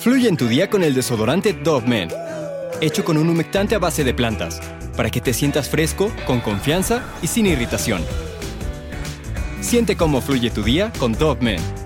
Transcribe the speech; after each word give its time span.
Fluye 0.00 0.30
en 0.30 0.38
tu 0.38 0.48
día 0.48 0.70
con 0.70 0.82
el 0.82 0.94
desodorante 0.94 1.52
Dove 1.52 1.86
Men, 1.86 2.08
hecho 2.80 3.04
con 3.04 3.18
un 3.18 3.28
humectante 3.28 3.74
a 3.74 3.78
base 3.78 4.02
de 4.02 4.14
plantas, 4.14 4.58
para 4.96 5.10
que 5.10 5.20
te 5.20 5.34
sientas 5.34 5.68
fresco, 5.68 6.10
con 6.26 6.40
confianza 6.40 7.04
y 7.20 7.26
sin 7.26 7.44
irritación. 7.44 8.02
Siente 9.60 9.96
cómo 9.96 10.22
fluye 10.22 10.48
tu 10.48 10.62
día 10.62 10.90
con 10.98 11.12
Dove 11.12 11.42
Men. 11.42 11.79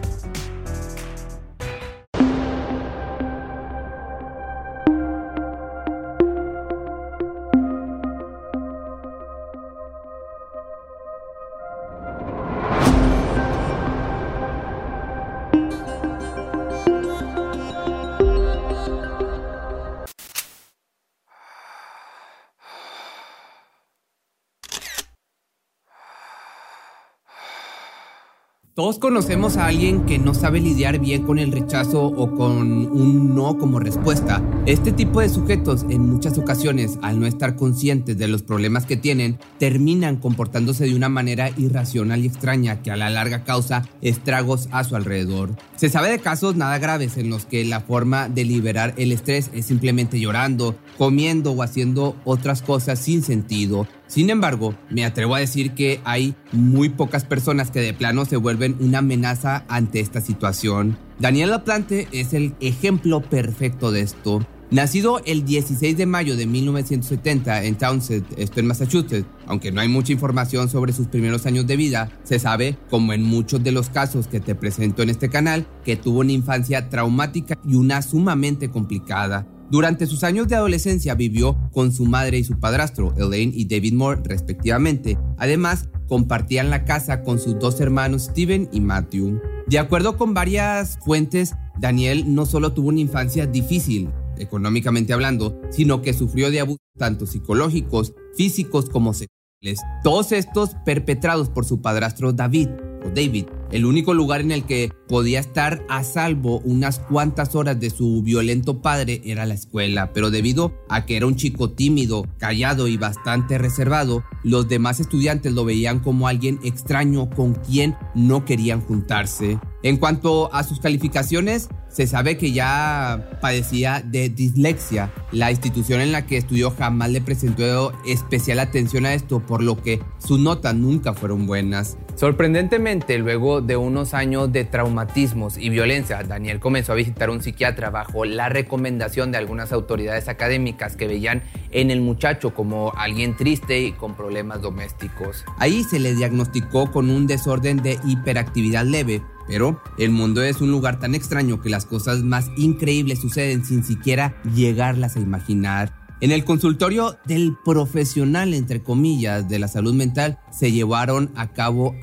Todos 28.75 28.99
conocemos 28.99 29.57
a 29.57 29.67
alguien 29.67 30.05
que 30.05 30.19
no 30.19 30.35
sabe 30.35 30.59
lidiar 30.59 30.99
bien 30.99 31.23
con 31.23 31.39
el 31.39 31.53
rechazo 31.53 32.06
o 32.06 32.34
con 32.34 32.73
un 32.89 33.33
no 33.33 33.56
como 33.56 33.78
respuesta. 33.78 34.42
Este 34.67 34.91
tipo 34.91 35.20
de 35.20 35.28
sujetos 35.28 35.87
en 35.91 36.11
muchas 36.11 36.39
ocasiones, 36.39 36.98
al 37.00 37.20
no 37.20 37.27
estar 37.27 37.55
conscientes 37.55 38.19
de 38.19 38.27
los 38.27 38.42
problemas 38.42 38.84
que 38.84 38.97
tienen, 38.97 39.39
terminan 39.61 40.17
comportándose 40.17 40.87
de 40.87 40.97
una 40.97 41.09
manera 41.09 41.50
irracional 41.56 42.25
y 42.25 42.27
extraña 42.27 42.83
que 42.83 42.91
a 42.91 42.97
la 42.97 43.11
larga 43.11 43.45
causa 43.45 43.89
estragos 44.03 44.69
a 44.73 44.83
su 44.83 44.97
alrededor. 44.97 45.55
Se 45.77 45.89
sabe 45.89 46.11
de 46.11 46.19
casos 46.19 46.56
nada 46.56 46.78
graves 46.78 47.17
en 47.17 47.31
los 47.31 47.47
que 47.47 47.64
la 47.64 47.78
forma 47.78 48.28
de 48.28 48.45
liberar 48.45 48.92
el 48.97 49.12
estrés 49.12 49.53
es 49.55 49.67
simplemente 49.67 50.19
llorando, 50.19 50.75
comiendo 50.98 51.53
o 51.53 51.62
haciendo 51.62 52.16
otras 52.25 52.61
cosas 52.61 52.98
sin 52.98 53.22
sentido. 53.22 53.86
Sin 54.06 54.30
embargo, 54.30 54.74
me 54.91 55.05
atrevo 55.05 55.34
a 55.34 55.41
decir 55.41 55.72
que 55.72 56.00
hay 56.05 56.34
muy 56.52 56.88
pocas 56.88 57.24
personas 57.24 57.70
que 57.70 57.80
de 57.80 57.94
plano 57.94 58.24
se 58.24 58.36
vuelven 58.36 58.77
una 58.80 58.98
amenaza 58.98 59.64
ante 59.69 60.00
esta 60.00 60.20
situación. 60.20 60.97
Daniel 61.19 61.50
Laplante 61.50 62.08
es 62.12 62.34
el 62.34 62.55
ejemplo 62.60 63.22
perfecto 63.22 63.92
de 63.92 64.02
esto. 64.02 64.47
Nacido 64.70 65.20
el 65.25 65.44
16 65.44 65.97
de 65.97 66.06
mayo 66.06 66.36
de 66.36 66.47
1970 66.47 67.64
en 67.64 67.77
Townsend, 67.77 68.27
esto 68.36 68.60
en 68.60 68.66
Massachusetts, 68.66 69.27
aunque 69.47 69.70
no 69.70 69.80
hay 69.80 69.88
mucha 69.88 70.12
información 70.12 70.69
sobre 70.69 70.92
sus 70.92 71.06
primeros 71.06 71.47
años 71.47 71.66
de 71.66 71.77
vida, 71.77 72.10
se 72.25 72.38
sabe, 72.38 72.77
como 72.91 73.12
en 73.12 73.22
muchos 73.22 73.62
de 73.62 73.72
los 73.72 73.88
casos 73.91 74.27
que 74.27 74.41
te 74.41 74.55
presento 74.55 75.02
en 75.02 75.10
este 75.10 75.28
canal, 75.28 75.66
que 75.84 75.97
tuvo 75.97 76.20
una 76.20 76.32
infancia 76.32 76.88
traumática 76.88 77.56
y 77.64 77.77
una 77.77 78.02
sumamente 78.02 78.69
complicada. 78.70 79.47
Durante 79.70 80.06
sus 80.06 80.24
años 80.24 80.48
de 80.48 80.56
adolescencia 80.56 81.14
vivió 81.14 81.58
con 81.72 81.92
su 81.92 82.04
madre 82.04 82.38
y 82.38 82.44
su 82.44 82.58
padrastro, 82.60 83.14
Elaine 83.16 83.52
y 83.54 83.64
David 83.64 83.94
Moore, 83.94 84.20
respectivamente. 84.24 85.18
Además, 85.38 85.88
compartían 86.06 86.70
la 86.70 86.84
casa 86.84 87.22
con 87.22 87.38
sus 87.38 87.58
dos 87.58 87.80
hermanos, 87.80 88.24
Steven 88.24 88.68
y 88.72 88.80
Matthew. 88.80 89.40
De 89.66 89.78
acuerdo 89.78 90.16
con 90.16 90.34
varias 90.34 90.98
fuentes, 91.04 91.54
Daniel 91.78 92.34
no 92.34 92.46
solo 92.46 92.72
tuvo 92.72 92.88
una 92.88 93.00
infancia 93.00 93.46
difícil, 93.46 94.10
económicamente 94.38 95.12
hablando, 95.12 95.60
sino 95.70 96.02
que 96.02 96.12
sufrió 96.12 96.50
de 96.50 96.60
abusos 96.60 96.80
tanto 96.98 97.26
psicológicos, 97.26 98.14
físicos 98.36 98.88
como 98.90 99.12
sexuales. 99.14 99.80
Todos 100.02 100.32
estos 100.32 100.76
perpetrados 100.84 101.48
por 101.48 101.64
su 101.64 101.80
padrastro 101.80 102.32
David, 102.32 102.68
David, 103.14 103.47
el 103.70 103.84
único 103.84 104.14
lugar 104.14 104.41
en 104.41 104.52
el 104.52 104.64
que 104.64 104.92
podía 105.08 105.41
estar 105.41 105.84
a 105.88 106.05
salvo 106.05 106.60
unas 106.60 107.00
cuantas 107.00 107.55
horas 107.55 107.80
de 107.80 107.91
su 107.91 108.22
violento 108.22 108.80
padre 108.83 109.20
era 109.24 109.47
la 109.47 109.55
escuela, 109.55 110.12
pero 110.12 110.30
debido 110.30 110.74
a 110.88 111.06
que 111.06 111.16
era 111.16 111.27
un 111.27 111.36
chico 111.36 111.70
tímido, 111.70 112.27
callado 112.38 112.88
y 112.88 112.97
bastante 112.97 113.58
reservado, 113.58 114.25
los 114.42 114.69
demás 114.69 115.00
estudiantes 115.00 115.53
lo 115.53 115.65
veían 115.65 116.00
como 116.00 116.28
alguien 116.28 116.60
extraño 116.62 117.31
con 117.31 117.54
quien 117.54 117.97
no 118.15 118.44
querían 118.44 118.81
juntarse. 118.81 119.59
En 119.82 119.97
cuanto 119.98 120.53
a 120.54 120.65
sus 120.65 120.81
calificaciones, 120.81 121.69
se 121.94 122.09
sabe 122.09 122.37
que 122.37 122.50
ya 122.50 123.38
padecía 123.41 124.03
de 124.05 124.28
dislexia. 124.28 125.12
La 125.31 125.53
institución 125.53 126.00
en 126.00 126.10
la 126.10 126.27
que 126.27 126.37
estudió 126.37 126.72
jamás 126.72 127.10
le 127.10 127.21
presentó 127.21 127.93
especial 128.05 128.59
atención 128.59 129.06
a 129.06 129.15
esto, 129.15 129.38
por 129.38 129.62
lo 129.62 129.81
que 129.81 130.03
sus 130.19 130.41
notas 130.41 130.75
nunca 130.75 131.15
fueron 131.15 131.47
buenas. 131.47 131.97
Sorprendentemente, 132.16 133.16
luego 133.19 133.60
de 133.60 133.77
unos 133.77 134.12
años 134.12 134.50
de 134.53 134.65
traumatismos 134.65 135.56
y 135.56 135.69
violencia, 135.69 136.21
Daniel 136.25 136.59
comenzó 136.59 136.93
a 136.93 136.97
visitar 136.97 137.31
un 137.31 137.43
psiquiatra 137.43 137.91
bajo 137.91 138.25
la 138.25 138.49
recomendación 138.49 139.31
de 139.31 139.38
algunas 139.38 139.72
autoridades 139.72 140.28
académicas 140.28 140.97
que 140.97 141.06
veían 141.06 141.44
en 141.71 141.93
el 141.93 142.00
muchacho 142.00 142.54
como 142.54 142.93
alguien 142.97 143.37
triste 143.37 143.81
y 143.81 143.93
con 143.93 144.16
problemas 144.16 144.62
domésticos. 144.62 145.44
Ahí 145.59 145.84
se 145.84 146.00
le 146.00 146.15
diagnosticó 146.15 146.91
con 146.91 147.09
un 147.09 147.28
desorden 147.28 147.83
de 147.83 147.99
hiperactividad 148.04 148.84
leve, 148.84 149.22
pero 149.47 149.81
el 149.99 150.10
mundo 150.10 150.43
es 150.43 150.60
un 150.60 150.71
lugar 150.71 150.99
tan 151.00 151.15
extraño 151.15 151.60
que 151.60 151.71
las 151.71 151.87
cosas 151.87 152.22
más 152.22 152.50
increíbles 152.56 153.21
suceden 153.21 153.65
sin 153.65 153.84
siquiera 153.84 154.41
llegarlas 154.55 155.16
a 155.16 155.21
imaginar. 155.21 156.05
En 156.21 156.32
el 156.32 156.44
consultorio 156.44 157.19
del 157.27 157.56
profesional, 157.65 158.54
entre 158.54 158.83
comillas, 158.83 159.49
de 159.49 159.59
la 159.59 159.69
salud 159.69 159.94
mental, 159.94 160.38
se 160.50 160.72
llevaron 160.72 161.31
a 161.34 161.53
cabo 161.53 161.94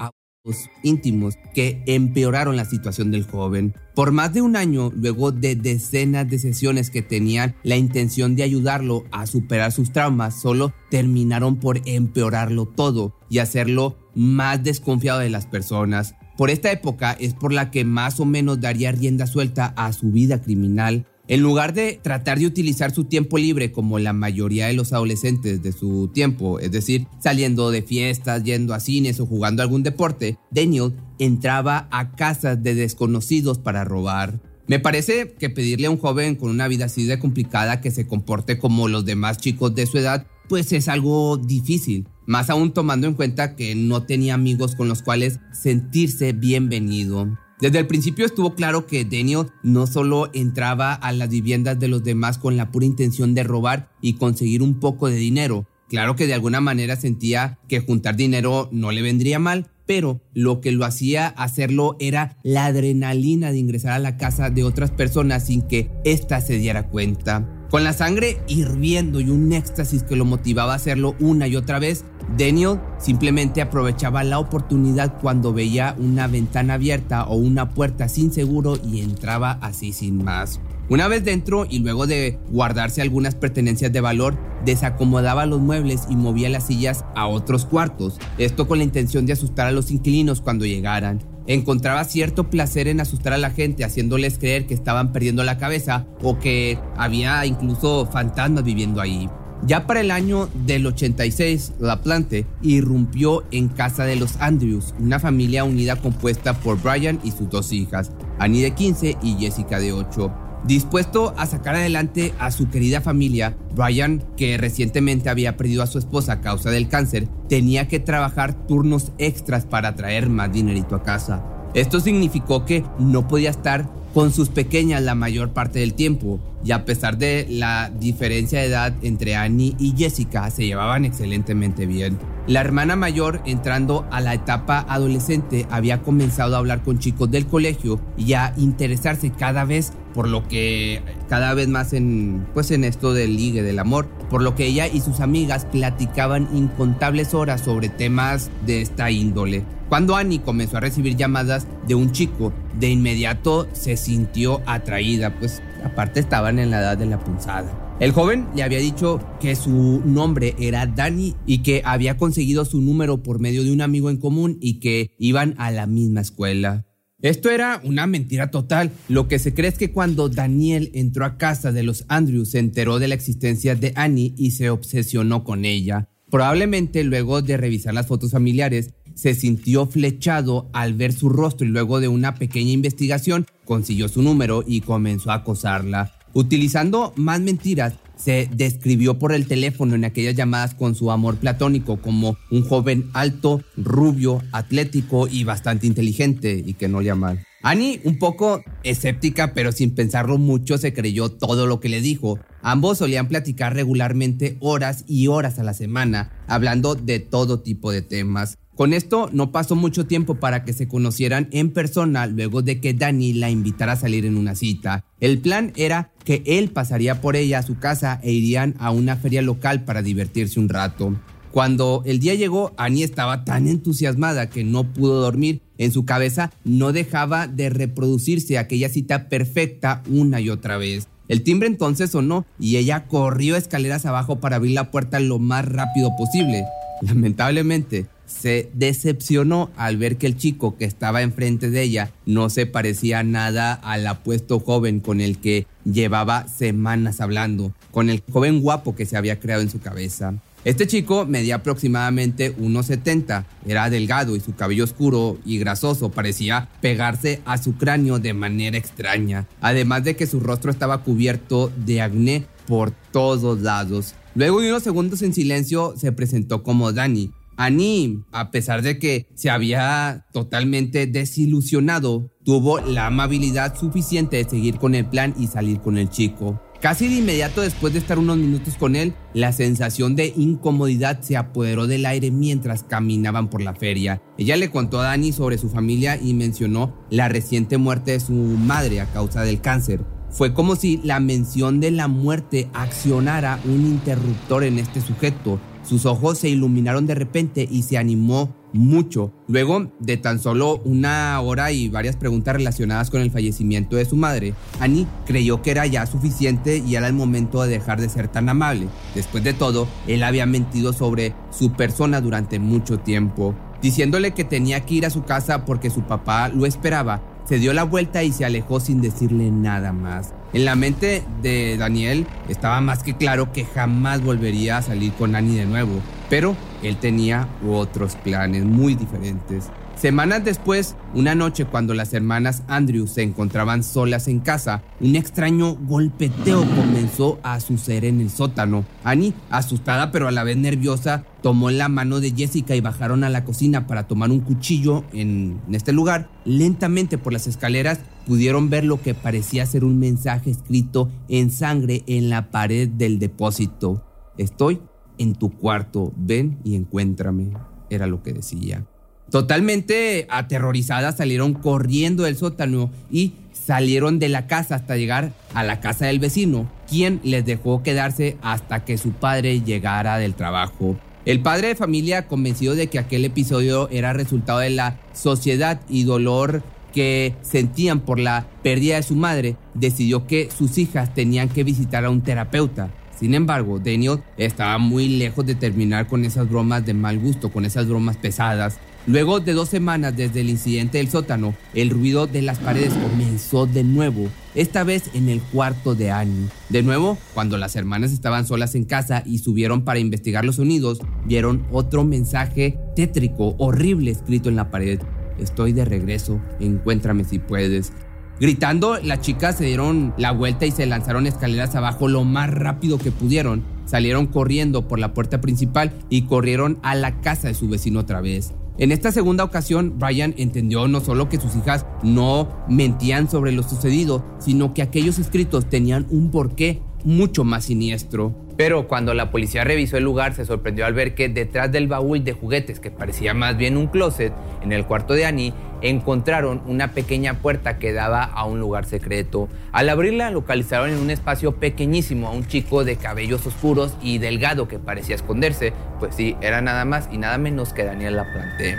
íntimos 0.83 1.35
que 1.53 1.83
empeoraron 1.85 2.55
la 2.55 2.65
situación 2.65 3.11
del 3.11 3.25
joven. 3.25 3.75
Por 3.95 4.11
más 4.11 4.33
de 4.33 4.41
un 4.41 4.55
año, 4.55 4.91
luego 4.95 5.31
de 5.31 5.55
decenas 5.55 6.27
de 6.29 6.39
sesiones 6.39 6.89
que 6.89 7.01
tenían 7.01 7.55
la 7.63 7.77
intención 7.77 8.35
de 8.35 8.43
ayudarlo 8.43 9.03
a 9.11 9.27
superar 9.27 9.71
sus 9.71 9.91
traumas, 9.91 10.41
solo 10.41 10.73
terminaron 10.89 11.57
por 11.57 11.81
empeorarlo 11.85 12.65
todo 12.65 13.15
y 13.29 13.37
hacerlo 13.37 13.97
más 14.15 14.63
desconfiado 14.63 15.19
de 15.19 15.29
las 15.29 15.45
personas. 15.45 16.15
Por 16.41 16.49
esta 16.49 16.71
época 16.71 17.11
es 17.19 17.35
por 17.35 17.53
la 17.53 17.69
que 17.69 17.85
más 17.85 18.19
o 18.19 18.25
menos 18.25 18.59
daría 18.59 18.91
rienda 18.91 19.27
suelta 19.27 19.75
a 19.77 19.93
su 19.93 20.11
vida 20.11 20.41
criminal 20.41 21.05
en 21.27 21.41
lugar 21.41 21.75
de 21.75 21.99
tratar 22.01 22.39
de 22.39 22.47
utilizar 22.47 22.89
su 22.91 23.03
tiempo 23.03 23.37
libre 23.37 23.71
como 23.71 23.99
la 23.99 24.11
mayoría 24.11 24.65
de 24.65 24.73
los 24.73 24.91
adolescentes 24.91 25.61
de 25.61 25.71
su 25.71 26.07
tiempo, 26.11 26.59
es 26.59 26.71
decir, 26.71 27.05
saliendo 27.19 27.69
de 27.69 27.83
fiestas, 27.83 28.43
yendo 28.43 28.73
a 28.73 28.79
cines 28.79 29.19
o 29.19 29.27
jugando 29.27 29.61
algún 29.61 29.83
deporte, 29.83 30.39
Daniel 30.49 30.93
entraba 31.19 31.87
a 31.91 32.13
casas 32.13 32.63
de 32.63 32.73
desconocidos 32.73 33.59
para 33.59 33.83
robar. 33.83 34.39
Me 34.65 34.79
parece 34.79 35.35
que 35.37 35.51
pedirle 35.51 35.85
a 35.85 35.91
un 35.91 35.99
joven 35.99 36.33
con 36.33 36.49
una 36.49 36.67
vida 36.67 36.85
así 36.85 37.05
de 37.05 37.19
complicada 37.19 37.81
que 37.81 37.91
se 37.91 38.07
comporte 38.07 38.57
como 38.57 38.87
los 38.87 39.05
demás 39.05 39.37
chicos 39.37 39.75
de 39.75 39.85
su 39.85 39.99
edad, 39.99 40.25
pues 40.49 40.73
es 40.73 40.87
algo 40.87 41.37
difícil, 41.37 42.07
más 42.25 42.49
aún 42.49 42.73
tomando 42.73 43.07
en 43.07 43.13
cuenta 43.13 43.55
que 43.55 43.75
no 43.75 44.03
tenía 44.03 44.33
amigos 44.33 44.75
con 44.75 44.87
los 44.87 45.01
cuales 45.01 45.39
sentirse 45.51 46.33
bienvenido. 46.33 47.37
Desde 47.61 47.77
el 47.77 47.85
principio 47.85 48.25
estuvo 48.25 48.55
claro 48.55 48.87
que 48.87 49.05
Daniel 49.05 49.51
no 49.61 49.85
solo 49.85 50.31
entraba 50.33 50.93
a 50.93 51.11
las 51.11 51.29
viviendas 51.29 51.79
de 51.79 51.87
los 51.87 52.03
demás 52.03 52.39
con 52.39 52.57
la 52.57 52.71
pura 52.71 52.87
intención 52.87 53.35
de 53.35 53.43
robar 53.43 53.91
y 54.01 54.13
conseguir 54.13 54.63
un 54.63 54.79
poco 54.79 55.09
de 55.09 55.15
dinero. 55.15 55.67
Claro 55.87 56.15
que 56.15 56.25
de 56.25 56.33
alguna 56.33 56.59
manera 56.59 56.95
sentía 56.95 57.59
que 57.67 57.81
juntar 57.81 58.15
dinero 58.15 58.69
no 58.71 58.91
le 58.91 59.03
vendría 59.03 59.37
mal, 59.37 59.69
pero 59.85 60.21
lo 60.33 60.61
que 60.61 60.71
lo 60.71 60.85
hacía 60.85 61.27
hacerlo 61.27 61.97
era 61.99 62.37
la 62.43 62.65
adrenalina 62.65 63.51
de 63.51 63.59
ingresar 63.59 63.91
a 63.91 63.99
la 63.99 64.17
casa 64.17 64.49
de 64.49 64.63
otras 64.63 64.89
personas 64.89 65.45
sin 65.45 65.61
que 65.61 65.91
ésta 66.03 66.41
se 66.41 66.57
diera 66.57 66.87
cuenta. 66.87 67.60
Con 67.71 67.85
la 67.85 67.93
sangre 67.93 68.37
hirviendo 68.49 69.21
y 69.21 69.29
un 69.29 69.53
éxtasis 69.53 70.03
que 70.03 70.17
lo 70.17 70.25
motivaba 70.25 70.73
a 70.73 70.75
hacerlo 70.75 71.15
una 71.21 71.47
y 71.47 71.55
otra 71.55 71.79
vez, 71.79 72.03
Daniel 72.37 72.81
simplemente 72.99 73.61
aprovechaba 73.61 74.25
la 74.25 74.39
oportunidad 74.39 75.21
cuando 75.21 75.53
veía 75.53 75.95
una 75.97 76.27
ventana 76.27 76.73
abierta 76.73 77.23
o 77.23 77.35
una 77.35 77.69
puerta 77.69 78.09
sin 78.09 78.33
seguro 78.33 78.77
y 78.85 78.99
entraba 78.99 79.57
así 79.61 79.93
sin 79.93 80.21
más. 80.21 80.59
Una 80.89 81.07
vez 81.07 81.23
dentro 81.23 81.65
y 81.69 81.79
luego 81.79 82.07
de 82.07 82.39
guardarse 82.49 83.01
algunas 83.01 83.35
pertenencias 83.35 83.93
de 83.93 84.01
valor, 84.01 84.37
desacomodaba 84.65 85.45
los 85.45 85.61
muebles 85.61 86.01
y 86.09 86.17
movía 86.17 86.49
las 86.49 86.67
sillas 86.67 87.05
a 87.15 87.27
otros 87.27 87.65
cuartos, 87.65 88.19
esto 88.37 88.67
con 88.67 88.79
la 88.79 88.83
intención 88.83 89.25
de 89.25 89.31
asustar 89.31 89.67
a 89.67 89.71
los 89.71 89.91
inquilinos 89.91 90.41
cuando 90.41 90.65
llegaran. 90.65 91.30
Encontraba 91.47 92.03
cierto 92.03 92.49
placer 92.49 92.87
en 92.87 93.01
asustar 93.01 93.33
a 93.33 93.37
la 93.37 93.51
gente 93.51 93.83
haciéndoles 93.83 94.37
creer 94.37 94.67
que 94.67 94.73
estaban 94.73 95.11
perdiendo 95.11 95.43
la 95.43 95.57
cabeza 95.57 96.05
o 96.21 96.39
que 96.39 96.77
había 96.95 97.45
incluso 97.45 98.05
fantasmas 98.05 98.63
viviendo 98.63 99.01
ahí. 99.01 99.29
Ya 99.63 99.85
para 99.85 100.01
el 100.01 100.09
año 100.09 100.49
del 100.65 100.87
86, 100.87 101.73
la 101.79 102.01
plante 102.01 102.47
irrumpió 102.63 103.43
en 103.51 103.67
casa 103.67 104.05
de 104.05 104.15
los 104.15 104.37
Andrews, 104.37 104.95
una 104.99 105.19
familia 105.19 105.63
unida 105.63 105.97
compuesta 105.97 106.53
por 106.53 106.81
Brian 106.81 107.19
y 107.23 107.31
sus 107.31 107.47
dos 107.47 107.71
hijas, 107.71 108.11
Annie 108.39 108.63
de 108.63 108.71
15 108.71 109.17
y 109.21 109.35
Jessica 109.35 109.79
de 109.79 109.93
8. 109.93 110.31
Dispuesto 110.65 111.33
a 111.37 111.47
sacar 111.47 111.75
adelante 111.75 112.33
a 112.37 112.51
su 112.51 112.69
querida 112.69 113.01
familia, 113.01 113.57
Brian, 113.75 114.23
que 114.37 114.57
recientemente 114.57 115.29
había 115.29 115.57
perdido 115.57 115.81
a 115.81 115.87
su 115.87 115.97
esposa 115.97 116.33
a 116.33 116.41
causa 116.41 116.69
del 116.69 116.87
cáncer, 116.87 117.27
tenía 117.49 117.87
que 117.87 117.99
trabajar 117.99 118.53
turnos 118.67 119.11
extras 119.17 119.65
para 119.65 119.95
traer 119.95 120.29
más 120.29 120.53
dinerito 120.53 120.95
a 120.95 121.03
casa. 121.03 121.43
Esto 121.73 121.99
significó 121.99 122.65
que 122.65 122.83
no 122.99 123.27
podía 123.27 123.49
estar 123.49 123.89
con 124.13 124.31
sus 124.31 124.49
pequeñas 124.49 125.01
la 125.01 125.15
mayor 125.15 125.51
parte 125.51 125.79
del 125.79 125.95
tiempo, 125.95 126.39
y 126.63 126.71
a 126.73 126.85
pesar 126.85 127.17
de 127.17 127.47
la 127.49 127.89
diferencia 127.89 128.59
de 128.59 128.67
edad 128.67 128.93
entre 129.01 129.35
Annie 129.35 129.75
y 129.79 129.95
Jessica, 129.97 130.49
se 130.51 130.65
llevaban 130.65 131.05
excelentemente 131.05 131.87
bien. 131.87 132.19
La 132.47 132.61
hermana 132.61 132.95
mayor, 132.95 133.41
entrando 133.45 134.07
a 134.09 134.19
la 134.19 134.33
etapa 134.33 134.83
adolescente, 134.89 135.67
había 135.69 136.01
comenzado 136.01 136.55
a 136.55 136.59
hablar 136.59 136.81
con 136.81 136.97
chicos 136.97 137.29
del 137.29 137.45
colegio 137.45 137.99
y 138.17 138.33
a 138.33 138.53
interesarse 138.57 139.31
cada 139.31 139.63
vez 139.63 139.93
por 140.15 140.27
lo 140.27 140.47
que 140.47 141.01
cada 141.29 141.53
vez 141.53 141.67
más 141.67 141.93
en 141.93 142.45
pues 142.53 142.71
en 142.71 142.83
esto 142.83 143.13
del 143.13 143.37
ligue 143.37 143.61
del 143.61 143.79
amor, 143.79 144.07
por 144.29 144.41
lo 144.41 144.55
que 144.55 144.65
ella 144.65 144.87
y 144.87 145.01
sus 145.01 145.19
amigas 145.19 145.65
platicaban 145.65 146.49
incontables 146.53 147.33
horas 147.33 147.61
sobre 147.61 147.89
temas 147.89 148.49
de 148.65 148.81
esta 148.81 149.11
índole. 149.11 149.63
Cuando 149.87 150.15
Annie 150.15 150.39
comenzó 150.39 150.77
a 150.77 150.81
recibir 150.81 151.15
llamadas 151.15 151.67
de 151.87 151.95
un 151.95 152.11
chico, 152.11 152.53
de 152.79 152.89
inmediato 152.89 153.67
se 153.73 153.97
sintió 153.97 154.61
atraída, 154.65 155.35
pues 155.37 155.61
aparte 155.85 156.19
estaban 156.19 156.59
en 156.59 156.71
la 156.71 156.79
edad 156.79 156.97
de 156.97 157.05
la 157.05 157.19
punzada. 157.19 157.80
El 158.01 158.13
joven 158.13 158.47
le 158.55 158.63
había 158.63 158.79
dicho 158.79 159.19
que 159.39 159.55
su 159.55 160.01
nombre 160.03 160.55
era 160.57 160.87
Danny 160.87 161.35
y 161.45 161.59
que 161.59 161.83
había 161.85 162.17
conseguido 162.17 162.65
su 162.65 162.81
número 162.81 163.21
por 163.21 163.39
medio 163.39 163.63
de 163.63 163.71
un 163.71 163.79
amigo 163.79 164.09
en 164.09 164.17
común 164.17 164.57
y 164.59 164.79
que 164.79 165.13
iban 165.19 165.53
a 165.59 165.69
la 165.69 165.85
misma 165.85 166.21
escuela. 166.21 166.87
Esto 167.21 167.51
era 167.51 167.79
una 167.83 168.07
mentira 168.07 168.49
total. 168.49 168.89
Lo 169.07 169.27
que 169.27 169.37
se 169.37 169.53
cree 169.53 169.69
es 169.69 169.77
que 169.77 169.91
cuando 169.91 170.29
Daniel 170.29 170.89
entró 170.95 171.25
a 171.25 171.37
casa 171.37 171.71
de 171.71 171.83
los 171.83 172.05
Andrews 172.07 172.49
se 172.49 172.57
enteró 172.57 172.97
de 172.97 173.07
la 173.07 173.13
existencia 173.13 173.75
de 173.75 173.93
Annie 173.95 174.33
y 174.35 174.49
se 174.49 174.71
obsesionó 174.71 175.43
con 175.43 175.63
ella. 175.63 176.09
Probablemente 176.31 177.03
luego 177.03 177.43
de 177.43 177.57
revisar 177.57 177.93
las 177.93 178.07
fotos 178.07 178.31
familiares 178.31 178.95
se 179.13 179.35
sintió 179.35 179.85
flechado 179.85 180.71
al 180.73 180.95
ver 180.95 181.13
su 181.13 181.29
rostro 181.29 181.67
y 181.67 181.69
luego 181.69 181.99
de 181.99 182.07
una 182.07 182.33
pequeña 182.33 182.71
investigación 182.71 183.45
consiguió 183.63 184.07
su 184.07 184.23
número 184.23 184.63
y 184.65 184.81
comenzó 184.81 185.29
a 185.29 185.35
acosarla. 185.35 186.17
Utilizando 186.33 187.13
más 187.15 187.41
mentiras, 187.41 187.93
se 188.15 188.49
describió 188.53 189.17
por 189.17 189.33
el 189.33 189.47
teléfono 189.47 189.95
en 189.95 190.05
aquellas 190.05 190.35
llamadas 190.35 190.75
con 190.75 190.95
su 190.95 191.11
amor 191.11 191.37
platónico 191.37 191.97
como 191.97 192.37
un 192.51 192.63
joven 192.63 193.09
alto, 193.13 193.63
rubio, 193.77 194.41
atlético 194.51 195.27
y 195.27 195.43
bastante 195.43 195.87
inteligente 195.87 196.61
y 196.65 196.73
que 196.75 196.87
no 196.87 197.01
le 197.01 197.13
mal. 197.15 197.43
Annie, 197.63 198.01
un 198.05 198.17
poco 198.17 198.63
escéptica, 198.83 199.53
pero 199.53 199.71
sin 199.71 199.93
pensarlo 199.93 200.37
mucho, 200.39 200.77
se 200.77 200.93
creyó 200.93 201.29
todo 201.29 201.67
lo 201.67 201.79
que 201.79 201.89
le 201.89 202.01
dijo. 202.01 202.39
Ambos 202.63 202.99
solían 202.99 203.27
platicar 203.27 203.75
regularmente 203.75 204.57
horas 204.59 205.03
y 205.07 205.27
horas 205.27 205.59
a 205.59 205.63
la 205.63 205.73
semana, 205.73 206.31
hablando 206.47 206.95
de 206.95 207.19
todo 207.19 207.59
tipo 207.59 207.91
de 207.91 208.01
temas. 208.01 208.57
Con 208.75 208.93
esto 208.93 209.29
no 209.33 209.51
pasó 209.51 209.75
mucho 209.75 210.05
tiempo 210.05 210.35
para 210.35 210.63
que 210.63 210.73
se 210.73 210.87
conocieran 210.87 211.49
en 211.51 211.71
persona 211.71 212.25
luego 212.25 212.61
de 212.61 212.79
que 212.79 212.93
Danny 212.93 213.33
la 213.33 213.49
invitara 213.49 213.93
a 213.93 213.97
salir 213.97 214.25
en 214.25 214.37
una 214.37 214.55
cita. 214.55 215.03
El 215.19 215.39
plan 215.39 215.73
era 215.75 216.11
que 216.23 216.41
él 216.45 216.69
pasaría 216.69 217.21
por 217.21 217.35
ella 217.35 217.59
a 217.59 217.63
su 217.63 217.77
casa 217.77 218.19
e 218.23 218.31
irían 218.31 218.75
a 218.79 218.91
una 218.91 219.17
feria 219.17 219.41
local 219.41 219.83
para 219.83 220.01
divertirse 220.01 220.59
un 220.59 220.69
rato. 220.69 221.15
Cuando 221.51 222.01
el 222.05 222.19
día 222.19 222.33
llegó, 222.33 222.71
Annie 222.77 223.03
estaba 223.03 223.43
tan 223.43 223.67
entusiasmada 223.67 224.49
que 224.49 224.63
no 224.63 224.93
pudo 224.93 225.19
dormir. 225.19 225.61
En 225.77 225.91
su 225.91 226.05
cabeza 226.05 226.51
no 226.63 226.93
dejaba 226.93 227.47
de 227.47 227.69
reproducirse 227.69 228.57
aquella 228.57 228.87
cita 228.87 229.27
perfecta 229.27 230.01
una 230.09 230.39
y 230.39 230.49
otra 230.49 230.77
vez. 230.77 231.09
El 231.27 231.43
timbre 231.43 231.67
entonces 231.67 232.11
sonó 232.11 232.45
y 232.57 232.77
ella 232.77 233.05
corrió 233.07 233.57
escaleras 233.57 234.05
abajo 234.05 234.39
para 234.39 234.55
abrir 234.55 234.73
la 234.73 234.91
puerta 234.91 235.19
lo 235.19 235.39
más 235.39 235.65
rápido 235.65 236.15
posible. 236.17 236.65
Lamentablemente, 237.01 238.05
se 238.31 238.69
decepcionó 238.73 239.69
al 239.75 239.97
ver 239.97 240.17
que 240.17 240.27
el 240.27 240.37
chico 240.37 240.77
que 240.77 240.85
estaba 240.85 241.21
enfrente 241.21 241.69
de 241.69 241.81
ella 241.81 242.11
no 242.25 242.49
se 242.49 242.65
parecía 242.65 243.23
nada 243.23 243.73
al 243.73 244.07
apuesto 244.07 244.59
joven 244.59 244.99
con 244.99 245.21
el 245.21 245.37
que 245.39 245.67
llevaba 245.85 246.47
semanas 246.47 247.21
hablando, 247.21 247.73
con 247.91 248.09
el 248.09 248.23
joven 248.31 248.61
guapo 248.61 248.95
que 248.95 249.05
se 249.05 249.17
había 249.17 249.39
creado 249.39 249.61
en 249.61 249.69
su 249.69 249.79
cabeza. 249.79 250.33
Este 250.63 250.85
chico 250.85 251.25
medía 251.25 251.55
aproximadamente 251.55 252.55
1,70, 252.55 253.45
era 253.65 253.89
delgado 253.89 254.35
y 254.35 254.39
su 254.39 254.53
cabello 254.53 254.83
oscuro 254.83 255.39
y 255.43 255.57
grasoso 255.57 256.11
parecía 256.11 256.69
pegarse 256.81 257.41
a 257.45 257.57
su 257.57 257.75
cráneo 257.77 258.19
de 258.19 258.35
manera 258.35 258.77
extraña, 258.77 259.47
además 259.59 260.03
de 260.03 260.15
que 260.15 260.27
su 260.27 260.39
rostro 260.39 260.69
estaba 260.69 261.03
cubierto 261.03 261.71
de 261.83 262.01
acné 262.01 262.45
por 262.67 262.91
todos 263.11 263.61
lados. 263.61 264.13
Luego 264.35 264.61
de 264.61 264.69
unos 264.69 264.83
segundos 264.83 265.23
en 265.23 265.33
silencio 265.33 265.95
se 265.97 266.11
presentó 266.11 266.61
como 266.61 266.93
Danny, 266.93 267.31
Annie, 267.61 268.23
a 268.31 268.49
pesar 268.49 268.81
de 268.81 268.97
que 268.97 269.27
se 269.35 269.51
había 269.51 270.25
totalmente 270.33 271.05
desilusionado, 271.05 272.31
tuvo 272.43 272.79
la 272.79 273.05
amabilidad 273.05 273.77
suficiente 273.77 274.37
de 274.37 274.49
seguir 274.49 274.79
con 274.79 274.95
el 274.95 275.05
plan 275.05 275.35
y 275.37 275.45
salir 275.45 275.79
con 275.79 275.99
el 275.99 276.09
chico. 276.09 276.59
Casi 276.81 277.07
de 277.07 277.17
inmediato 277.17 277.61
después 277.61 277.93
de 277.93 277.99
estar 277.99 278.17
unos 278.17 278.37
minutos 278.37 278.77
con 278.77 278.95
él, 278.95 279.13
la 279.35 279.51
sensación 279.51 280.15
de 280.15 280.33
incomodidad 280.35 281.21
se 281.21 281.37
apoderó 281.37 281.85
del 281.85 282.07
aire 282.07 282.31
mientras 282.31 282.81
caminaban 282.81 283.51
por 283.51 283.61
la 283.61 283.75
feria. 283.75 284.23
Ella 284.39 284.57
le 284.57 284.71
contó 284.71 284.99
a 284.99 285.03
Dani 285.03 285.31
sobre 285.31 285.59
su 285.59 285.69
familia 285.69 286.19
y 286.19 286.33
mencionó 286.33 286.95
la 287.11 287.29
reciente 287.29 287.77
muerte 287.77 288.13
de 288.13 288.21
su 288.21 288.33
madre 288.33 289.01
a 289.01 289.11
causa 289.11 289.43
del 289.43 289.61
cáncer. 289.61 290.03
Fue 290.31 290.55
como 290.55 290.75
si 290.75 290.99
la 291.03 291.19
mención 291.19 291.79
de 291.79 291.91
la 291.91 292.07
muerte 292.07 292.69
accionara 292.73 293.59
un 293.65 293.85
interruptor 293.85 294.63
en 294.63 294.79
este 294.79 295.01
sujeto 295.01 295.59
sus 295.91 296.05
ojos 296.05 296.37
se 296.37 296.47
iluminaron 296.47 297.05
de 297.05 297.15
repente 297.15 297.67
y 297.69 297.83
se 297.83 297.97
animó 297.97 298.55
mucho. 298.71 299.33
Luego 299.49 299.91
de 299.99 300.15
tan 300.15 300.39
solo 300.39 300.81
una 300.85 301.37
hora 301.41 301.73
y 301.73 301.89
varias 301.89 302.15
preguntas 302.15 302.55
relacionadas 302.55 303.09
con 303.09 303.19
el 303.19 303.29
fallecimiento 303.29 303.97
de 303.97 304.05
su 304.05 304.15
madre, 304.15 304.53
Annie 304.79 305.05
creyó 305.25 305.61
que 305.61 305.71
era 305.71 305.85
ya 305.87 306.05
suficiente 306.05 306.77
y 306.77 306.95
era 306.95 307.07
el 307.07 307.13
momento 307.13 307.61
de 307.61 307.71
dejar 307.71 307.99
de 307.99 308.07
ser 308.07 308.29
tan 308.29 308.47
amable. 308.47 308.87
Después 309.15 309.43
de 309.43 309.53
todo, 309.53 309.85
él 310.07 310.23
había 310.23 310.45
mentido 310.45 310.93
sobre 310.93 311.35
su 311.49 311.73
persona 311.73 312.21
durante 312.21 312.57
mucho 312.57 312.97
tiempo, 312.99 313.53
diciéndole 313.81 314.31
que 314.31 314.45
tenía 314.45 314.85
que 314.85 314.93
ir 314.93 315.05
a 315.05 315.09
su 315.09 315.23
casa 315.23 315.65
porque 315.65 315.89
su 315.89 316.03
papá 316.03 316.47
lo 316.47 316.65
esperaba. 316.65 317.21
Se 317.43 317.59
dio 317.59 317.73
la 317.73 317.83
vuelta 317.83 318.23
y 318.23 318.31
se 318.31 318.45
alejó 318.45 318.79
sin 318.79 319.01
decirle 319.01 319.51
nada 319.51 319.91
más. 319.91 320.33
En 320.53 320.65
la 320.65 320.75
mente 320.75 321.23
de 321.41 321.77
Daniel 321.77 322.27
estaba 322.49 322.81
más 322.81 323.03
que 323.03 323.15
claro 323.15 323.53
que 323.53 323.63
jamás 323.63 324.21
volvería 324.21 324.77
a 324.77 324.81
salir 324.81 325.13
con 325.13 325.35
Annie 325.35 325.55
de 325.55 325.65
nuevo, 325.65 326.01
pero 326.29 326.57
él 326.83 326.97
tenía 326.97 327.47
otros 327.65 328.15
planes 328.17 328.65
muy 328.65 328.95
diferentes. 328.95 329.69
Semanas 330.01 330.43
después, 330.43 330.95
una 331.13 331.35
noche 331.35 331.65
cuando 331.65 331.93
las 331.93 332.11
hermanas 332.15 332.63
Andrews 332.67 333.11
se 333.11 333.21
encontraban 333.21 333.83
solas 333.83 334.27
en 334.27 334.39
casa, 334.39 334.81
un 334.99 335.15
extraño 335.15 335.75
golpeteo 335.75 336.61
comenzó 336.75 337.39
a 337.43 337.59
suceder 337.59 338.05
en 338.05 338.19
el 338.19 338.31
sótano. 338.31 338.83
Annie, 339.03 339.35
asustada 339.51 340.11
pero 340.11 340.27
a 340.27 340.31
la 340.31 340.43
vez 340.43 340.57
nerviosa, 340.57 341.23
tomó 341.43 341.69
la 341.69 341.87
mano 341.87 342.19
de 342.19 342.31
Jessica 342.31 342.75
y 342.75 342.81
bajaron 342.81 343.23
a 343.23 343.29
la 343.29 343.45
cocina 343.45 343.85
para 343.85 344.07
tomar 344.07 344.31
un 344.31 344.39
cuchillo 344.39 345.03
en, 345.13 345.61
en 345.67 345.75
este 345.75 345.93
lugar. 345.93 346.31
Lentamente 346.45 347.19
por 347.19 347.31
las 347.31 347.45
escaleras 347.45 347.99
pudieron 348.25 348.71
ver 348.71 348.85
lo 348.85 349.03
que 349.03 349.13
parecía 349.13 349.67
ser 349.67 349.83
un 349.83 349.99
mensaje 349.99 350.49
escrito 350.49 351.11
en 351.27 351.51
sangre 351.51 352.01
en 352.07 352.31
la 352.31 352.49
pared 352.49 352.89
del 352.89 353.19
depósito. 353.19 354.03
Estoy 354.39 354.81
en 355.19 355.35
tu 355.35 355.51
cuarto, 355.51 356.11
ven 356.17 356.57
y 356.63 356.75
encuéntrame, 356.75 357.53
era 357.91 358.07
lo 358.07 358.23
que 358.23 358.33
decía. 358.33 358.83
Totalmente 359.31 360.27
aterrorizadas 360.29 361.15
salieron 361.15 361.53
corriendo 361.53 362.23
del 362.23 362.35
sótano 362.35 362.91
y 363.09 363.33
salieron 363.53 364.19
de 364.19 364.27
la 364.27 364.45
casa 364.45 364.75
hasta 364.75 364.97
llegar 364.97 365.31
a 365.53 365.63
la 365.63 365.79
casa 365.79 366.05
del 366.07 366.19
vecino, 366.19 366.69
quien 366.89 367.21
les 367.23 367.45
dejó 367.45 367.81
quedarse 367.81 368.37
hasta 368.41 368.83
que 368.83 368.97
su 368.97 369.11
padre 369.13 369.61
llegara 369.61 370.17
del 370.17 370.35
trabajo. 370.35 370.97
El 371.23 371.39
padre 371.39 371.69
de 371.69 371.75
familia, 371.75 372.27
convencido 372.27 372.75
de 372.75 372.87
que 372.87 372.99
aquel 372.99 373.23
episodio 373.23 373.87
era 373.89 374.11
resultado 374.11 374.59
de 374.59 374.71
la 374.71 374.99
sociedad 375.13 375.79
y 375.87 376.03
dolor 376.03 376.61
que 376.93 377.35
sentían 377.41 378.01
por 378.01 378.19
la 378.19 378.47
pérdida 378.63 378.97
de 378.97 379.03
su 379.03 379.15
madre, 379.15 379.55
decidió 379.73 380.27
que 380.27 380.49
sus 380.51 380.77
hijas 380.77 381.13
tenían 381.13 381.47
que 381.47 381.63
visitar 381.63 382.03
a 382.03 382.09
un 382.09 382.21
terapeuta. 382.21 382.91
Sin 383.21 383.33
embargo, 383.33 383.79
Daniel 383.79 384.19
estaba 384.35 384.77
muy 384.77 385.07
lejos 385.07 385.45
de 385.45 385.55
terminar 385.55 386.07
con 386.07 386.25
esas 386.25 386.49
bromas 386.49 386.85
de 386.85 386.93
mal 386.93 387.17
gusto, 387.19 387.49
con 387.49 387.63
esas 387.63 387.87
bromas 387.87 388.17
pesadas, 388.17 388.77
Luego 389.07 389.39
de 389.39 389.53
dos 389.53 389.67
semanas 389.67 390.15
desde 390.15 390.41
el 390.41 390.49
incidente 390.51 390.99
del 390.99 391.09
sótano, 391.09 391.55
el 391.73 391.89
ruido 391.89 392.27
de 392.27 392.43
las 392.43 392.59
paredes 392.59 392.93
comenzó 392.93 393.65
de 393.65 393.83
nuevo, 393.83 394.29
esta 394.53 394.83
vez 394.83 395.09
en 395.15 395.27
el 395.27 395.41
cuarto 395.41 395.95
de 395.95 396.11
Annie. 396.11 396.49
De 396.69 396.83
nuevo, 396.83 397.17
cuando 397.33 397.57
las 397.57 397.75
hermanas 397.75 398.11
estaban 398.11 398.45
solas 398.45 398.75
en 398.75 398.83
casa 398.83 399.23
y 399.25 399.39
subieron 399.39 399.85
para 399.85 399.99
investigar 399.99 400.45
los 400.45 400.57
sonidos, 400.57 400.99
vieron 401.25 401.65
otro 401.71 402.03
mensaje 402.03 402.77
tétrico, 402.95 403.55
horrible 403.57 404.11
escrito 404.11 404.49
en 404.49 404.55
la 404.55 404.69
pared. 404.69 404.99
Estoy 405.39 405.73
de 405.73 405.83
regreso, 405.83 406.39
encuéntrame 406.59 407.23
si 407.23 407.39
puedes. 407.39 407.93
Gritando, 408.41 408.97
las 409.03 409.21
chicas 409.21 409.55
se 409.59 409.65
dieron 409.65 410.15
la 410.17 410.31
vuelta 410.31 410.65
y 410.65 410.71
se 410.71 410.87
lanzaron 410.87 411.27
escaleras 411.27 411.75
abajo 411.75 412.07
lo 412.07 412.23
más 412.23 412.49
rápido 412.49 412.97
que 412.97 413.11
pudieron. 413.11 413.63
Salieron 413.85 414.25
corriendo 414.25 414.87
por 414.87 414.97
la 414.97 415.13
puerta 415.13 415.41
principal 415.41 415.93
y 416.09 416.23
corrieron 416.23 416.79
a 416.81 416.95
la 416.95 417.21
casa 417.21 417.49
de 417.49 417.53
su 417.53 417.69
vecino 417.69 417.99
otra 417.99 418.19
vez. 418.19 418.51
En 418.79 418.91
esta 418.91 419.11
segunda 419.11 419.43
ocasión, 419.43 419.99
Brian 419.99 420.33
entendió 420.37 420.87
no 420.87 421.01
solo 421.01 421.29
que 421.29 421.39
sus 421.39 421.55
hijas 421.55 421.85
no 422.01 422.49
mentían 422.67 423.29
sobre 423.29 423.51
lo 423.51 423.61
sucedido, 423.61 424.25
sino 424.39 424.73
que 424.73 424.81
aquellos 424.81 425.19
escritos 425.19 425.69
tenían 425.69 426.07
un 426.09 426.31
porqué 426.31 426.81
mucho 427.05 427.43
más 427.43 427.65
siniestro. 427.65 428.35
Pero 428.57 428.87
cuando 428.87 429.13
la 429.13 429.31
policía 429.31 429.63
revisó 429.63 429.97
el 429.97 430.03
lugar 430.03 430.33
se 430.35 430.45
sorprendió 430.45 430.85
al 430.85 430.93
ver 430.93 431.15
que 431.15 431.29
detrás 431.29 431.71
del 431.71 431.87
baúl 431.87 432.23
de 432.23 432.33
juguetes, 432.33 432.79
que 432.79 432.91
parecía 432.91 433.33
más 433.33 433.57
bien 433.57 433.77
un 433.77 433.87
closet, 433.87 434.33
en 434.61 434.71
el 434.71 434.85
cuarto 434.85 435.13
de 435.13 435.25
Annie, 435.25 435.53
encontraron 435.81 436.61
una 436.65 436.91
pequeña 436.91 437.35
puerta 437.35 437.79
que 437.79 437.93
daba 437.93 438.23
a 438.23 438.45
un 438.45 438.59
lugar 438.59 438.85
secreto. 438.85 439.49
Al 439.71 439.89
abrirla 439.89 440.29
localizaron 440.29 440.91
en 440.91 440.99
un 440.99 441.09
espacio 441.09 441.55
pequeñísimo 441.55 442.27
a 442.27 442.31
un 442.31 442.45
chico 442.45 442.83
de 442.83 442.97
cabellos 442.97 443.45
oscuros 443.47 443.97
y 444.01 444.19
delgado 444.19 444.67
que 444.67 444.79
parecía 444.79 445.15
esconderse, 445.15 445.73
pues 445.99 446.15
sí, 446.15 446.35
era 446.41 446.61
nada 446.61 446.85
más 446.85 447.09
y 447.11 447.17
nada 447.17 447.37
menos 447.37 447.73
que 447.73 447.83
Daniel 447.83 448.17
Laplante. 448.17 448.77